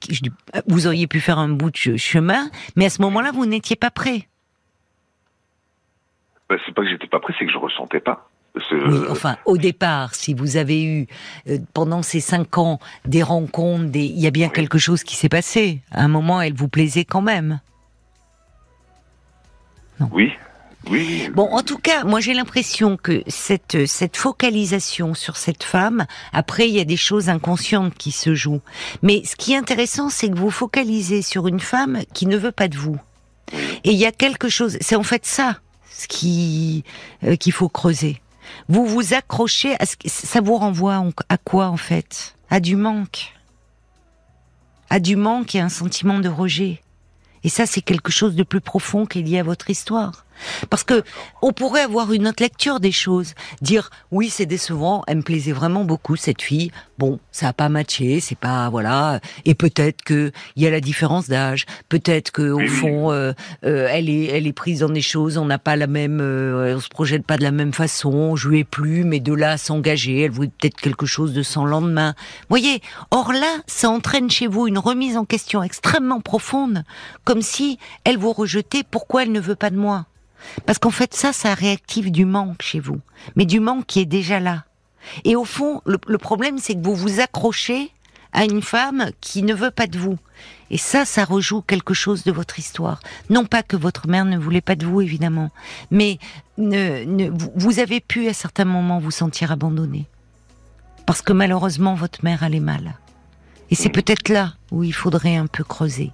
vous 0.67 0.87
auriez 0.87 1.07
pu 1.07 1.21
faire 1.21 1.39
un 1.39 1.49
bout 1.49 1.71
de 1.71 1.97
chemin, 1.97 2.51
mais 2.77 2.87
à 2.87 2.91
ce 2.91 3.03
moment-là, 3.03 3.33
vous 3.33 3.47
n'étiez 3.47 3.77
pas 3.77 3.91
prêt. 3.91 4.29
Ben, 6.49 6.59
c'est 6.67 6.75
pas 6.75 6.83
que 6.83 6.91
j'étais 6.91 7.07
pas 7.07 7.21
prêt, 7.21 7.35
c'est 7.39 7.47
que 7.47 7.53
je 7.53 7.59
ressentais 7.59 8.01
pas. 8.01 8.29
Oui, 8.71 8.99
enfin, 9.09 9.39
au 9.47 9.57
départ, 9.57 10.15
si 10.15 10.35
vous 10.35 10.59
avez 10.59 10.85
eu 10.85 11.07
euh, 11.49 11.57
pendant 11.73 12.03
ces 12.03 12.21
cinq 12.21 12.59
ans 12.59 12.81
des 13.07 13.23
rencontres, 13.23 13.87
des... 13.87 14.05
il 14.05 14.21
y 14.21 14.27
a 14.27 14.31
bien 14.31 14.51
quelque 14.51 14.77
chose 14.77 15.05
qui 15.05 15.17
s'est 15.17 15.31
passé. 15.31 15.81
À 15.91 16.05
un 16.05 16.09
moment, 16.09 16.43
elle 16.43 16.53
vous 16.53 16.69
plaisait 16.69 17.07
quand 17.07 17.23
même. 17.23 17.61
Non. 20.01 20.11
Oui, 20.13 20.33
oui. 20.91 21.29
Bon, 21.35 21.49
en 21.53 21.63
tout 21.63 21.79
cas, 21.79 22.05
moi 22.05 22.21
j'ai 22.21 22.35
l'impression 22.35 22.97
que 22.97 23.23
cette 23.29 23.87
cette 23.87 24.17
focalisation 24.17 25.15
sur 25.15 25.37
cette 25.37 25.63
femme, 25.63 26.07
après 26.33 26.69
il 26.69 26.75
y 26.75 26.81
a 26.81 26.85
des 26.85 26.97
choses 26.97 27.29
inconscientes 27.29 27.95
qui 27.95 28.11
se 28.11 28.35
jouent. 28.35 28.63
Mais 29.03 29.23
ce 29.25 29.37
qui 29.37 29.53
est 29.53 29.57
intéressant, 29.57 30.11
c'est 30.11 30.29
que 30.29 30.37
vous 30.37 30.51
focalisez 30.51 31.23
sur 31.23 31.47
une 31.47 31.61
femme 31.61 32.01
qui 32.13 32.27
ne 32.27 32.37
veut 32.37 32.53
pas 32.53 32.69
de 32.69 32.77
vous. 32.77 32.99
Et 33.85 33.93
il 33.93 33.99
y 33.99 34.07
a 34.07 34.13
quelque 34.13 34.49
chose, 34.49 34.79
c'est 34.81 34.97
en 34.97 35.03
fait 35.03 35.25
ça 35.27 35.59
ce 35.91 36.09
qui 36.09 36.85
euh, 37.25 37.37
qu'il 37.37 37.53
faut 37.53 37.69
creuser. 37.69 38.21
Vous 38.69 38.87
vous 38.87 39.15
accrochez 39.15 39.77
à 39.79 39.87
ce 39.87 39.97
ça 40.07 40.41
vous 40.41 40.57
renvoie 40.57 41.03
à 41.29 41.39
quoi 41.39 41.69
en 41.69 41.77
fait? 41.77 42.35
À 42.51 42.61
du 42.61 42.77
manque. 42.77 43.35
À 44.91 45.01
du 45.01 45.17
manque 45.17 45.55
et 45.55 45.61
un 45.61 45.69
sentiment 45.69 46.19
de 46.19 46.29
rejet. 46.29 46.83
Et 47.45 47.49
ça, 47.49 47.67
c'est 47.67 47.83
quelque 47.83 48.13
chose 48.13 48.35
de 48.35 48.43
plus 48.43 48.61
profond 48.61 49.07
qui 49.07 49.19
est 49.19 49.23
lié 49.23 49.39
à 49.39 49.43
votre 49.43 49.71
histoire. 49.71 50.25
Parce 50.71 50.85
que 50.85 51.03
on 51.41 51.53
pourrait 51.53 51.83
avoir 51.83 52.13
une 52.13 52.29
autre 52.29 52.43
lecture 52.43 52.81
des 52.81 52.93
choses, 52.93 53.35
dire 53.61 53.91
oui 54.11 54.31
c'est 54.31 54.47
décevant, 54.47 55.03
elle 55.07 55.19
me 55.19 55.23
plaisait 55.23 55.53
vraiment 55.53 55.85
beaucoup 55.85 56.17
cette 56.17 56.43
fille. 56.43 56.71
Bon, 56.99 57.19
ça 57.33 57.49
a 57.49 57.53
pas 57.53 57.69
matché, 57.69 58.21
c'est 58.21 58.39
pas 58.39 58.69
voilà. 58.71 59.21
Et 59.45 59.55
peut-être 59.55 60.03
que 60.03 60.33
il 60.57 60.63
y 60.63 60.67
a 60.67 60.71
la 60.71 60.81
différence 60.81 61.29
d'âge, 61.29 61.67
peut-être 61.89 62.31
que 62.31 62.51
au 62.51 62.67
fond 62.69 63.11
euh, 63.13 63.33
euh, 63.65 63.89
elle 63.91 64.09
est 64.09 64.27
elle 64.27 64.47
est 64.47 64.53
prise 64.53 64.81
dans 64.81 64.89
des 64.89 65.03
choses, 65.03 65.39
on 65.39 65.45
n'a 65.45 65.59
pas 65.59 65.77
la 65.77 65.87
même, 65.87 66.21
euh, 66.21 66.77
on 66.77 66.81
se 66.81 66.89
projette 66.89 67.27
pas 67.27 67.37
de 67.37 67.43
la 67.43 67.51
même 67.51 67.73
façon. 67.73 68.37
Je 68.37 68.49
lui 68.49 68.61
ai 68.61 68.65
plu, 68.65 69.05
mais 69.05 69.21
de 69.21 69.33
là 69.33 69.53
à 69.53 69.57
s'engager, 69.59 70.23
elle 70.23 70.31
voulait 70.31 70.49
peut-être 70.49 70.81
quelque 70.81 71.07
chose 71.07 71.33
de 71.33 71.43
sans 71.43 71.65
lendemain. 71.65 72.15
Voyez, 72.49 72.83
or 73.11 73.33
là, 73.33 73.59
ça 73.67 73.91
entraîne 73.91 74.31
chez 74.31 74.47
vous 74.47 74.67
une 74.67 74.79
remise 74.79 75.17
en 75.17 75.25
question 75.25 75.63
extrêmement 75.63 76.21
profonde, 76.21 76.85
comme 77.25 77.43
si 77.43 77.79
elle 78.05 78.19
vous 78.19 78.33
rejetait. 78.33 78.83
Pourquoi 78.89 79.23
elle 79.23 79.33
ne 79.33 79.41
veut 79.41 79.57
pas 79.57 79.71
de 79.71 79.77
moi? 79.77 80.07
Parce 80.67 80.79
qu'en 80.79 80.91
fait, 80.91 81.15
ça, 81.15 81.33
ça 81.33 81.55
réactive 81.55 82.11
du 82.11 82.25
manque 82.25 82.63
chez 82.63 82.81
vous. 82.81 83.01
Mais 83.37 83.47
du 83.47 83.61
manque 83.61 83.87
qui 83.87 84.01
est 84.01 84.07
déjà 84.07 84.41
là. 84.41 84.65
Et 85.25 85.37
au 85.37 85.45
fond, 85.45 85.83
le, 85.85 86.19
problème, 86.19 86.59
c'est 86.59 86.75
que 86.75 86.85
vous 86.85 86.95
vous 86.95 87.21
accrochez 87.21 87.91
à 88.33 88.45
une 88.45 88.63
femme 88.63 89.11
qui 89.21 89.43
ne 89.43 89.55
veut 89.55 89.71
pas 89.71 89.87
de 89.87 89.99
vous. 89.99 90.19
Et 90.71 90.79
ça, 90.79 91.05
ça 91.05 91.25
rejoue 91.25 91.61
quelque 91.61 91.93
chose 91.93 92.25
de 92.25 92.33
votre 92.33 92.59
histoire. 92.59 93.01
Non 93.29 93.45
pas 93.45 93.63
que 93.63 93.77
votre 93.77 94.09
mère 94.09 94.25
ne 94.25 94.39
voulait 94.39 94.63
pas 94.63 94.75
de 94.75 94.87
vous, 94.87 95.01
évidemment, 95.01 95.51
mais 95.91 96.19
ne, 96.57 97.31
vous 97.57 97.79
avez 97.79 98.01
pu 98.01 98.29
à 98.29 98.33
certains 98.33 98.65
moments 98.65 98.99
vous 98.99 99.11
sentir 99.11 99.53
abandonné. 99.53 100.07
Parce 101.05 101.21
que 101.21 101.33
malheureusement, 101.33 101.95
votre 101.95 102.25
mère 102.25 102.43
allait 102.43 102.61
mal. 102.61 102.95
Et 103.71 103.75
c'est 103.75 103.89
mmh. 103.89 103.93
peut-être 103.93 104.29
là 104.29 104.55
où 104.71 104.83
il 104.83 104.95
faudrait 104.95 105.37
un 105.37 105.47
peu 105.47 105.65
creuser. 105.65 106.11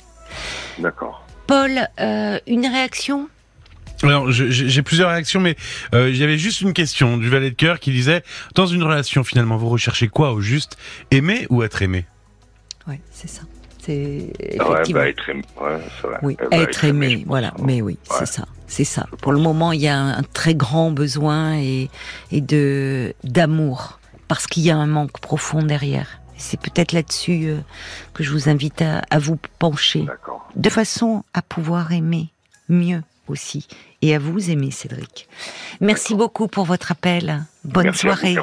D'accord. 0.78 1.24
Paul, 1.46 1.88
euh, 2.00 2.38
une 2.46 2.66
réaction? 2.66 3.28
Alors, 4.02 4.30
j'ai 4.30 4.82
plusieurs 4.82 5.10
réactions, 5.10 5.40
mais 5.40 5.56
euh, 5.94 6.08
il 6.08 6.16
y 6.16 6.22
avait 6.22 6.38
juste 6.38 6.60
une 6.60 6.72
question 6.72 7.16
du 7.16 7.28
valet 7.28 7.50
de 7.50 7.56
cœur 7.56 7.80
qui 7.80 7.90
disait 7.90 8.22
dans 8.54 8.66
une 8.66 8.82
relation, 8.82 9.24
finalement, 9.24 9.56
vous 9.56 9.68
recherchez 9.68 10.08
quoi 10.08 10.32
au 10.32 10.40
juste? 10.40 10.78
Aimer 11.10 11.46
ou 11.50 11.62
être 11.62 11.82
aimé? 11.82 12.06
Oui, 12.86 13.00
c'est 13.10 13.28
ça. 13.28 13.42
C'est 13.80 14.32
ah 14.60 14.64
effectivement. 14.70 15.00
Ouais, 15.00 15.10
être 15.10 15.28
aimé. 15.28 15.42
Ouais, 15.60 15.78
oui, 16.22 16.36
être, 16.52 16.84
aimé, 16.84 17.24
voilà. 17.26 17.54
Mais 17.62 17.80
oui, 17.80 17.98
c'est 18.04 18.26
ça. 18.26 18.44
C'est 18.66 18.84
ça. 18.84 19.06
Pour 19.22 19.32
le 19.32 19.38
moment, 19.38 19.72
il 19.72 19.80
y 19.80 19.88
a 19.88 19.98
un, 19.98 20.22
très 20.22 20.54
grand 20.54 20.90
besoin 20.90 21.56
et, 21.56 21.88
et 22.30 22.40
de 22.40 23.14
d'amour 23.24 23.98
parce 24.28 24.46
qu'il 24.46 24.62
y 24.62 24.70
a 24.70 24.76
un 24.76 24.86
manque 24.86 25.18
profond 25.20 25.62
derrière. 25.62 26.20
C'est 26.36 26.60
peut-être 26.60 26.92
là-dessus 26.92 27.46
euh, 27.46 27.58
que 28.14 28.22
je 28.22 28.30
vous 28.30 28.48
invite 28.48 28.82
à, 28.82 29.02
à 29.10 29.18
vous 29.18 29.38
pencher, 29.58 30.06
de 30.54 30.70
façon 30.70 31.24
à 31.32 31.42
pouvoir 31.42 31.90
aimer 31.92 32.28
mieux 32.68 33.02
aussi 33.30 33.66
et 34.02 34.14
à 34.14 34.18
vous 34.18 34.50
aimer, 34.50 34.70
Cédric. 34.70 35.28
Merci 35.80 36.14
beaucoup 36.14 36.48
pour 36.48 36.64
votre 36.64 36.92
appel. 36.92 37.44
Bonne 37.64 37.92
soirée. 37.92 38.36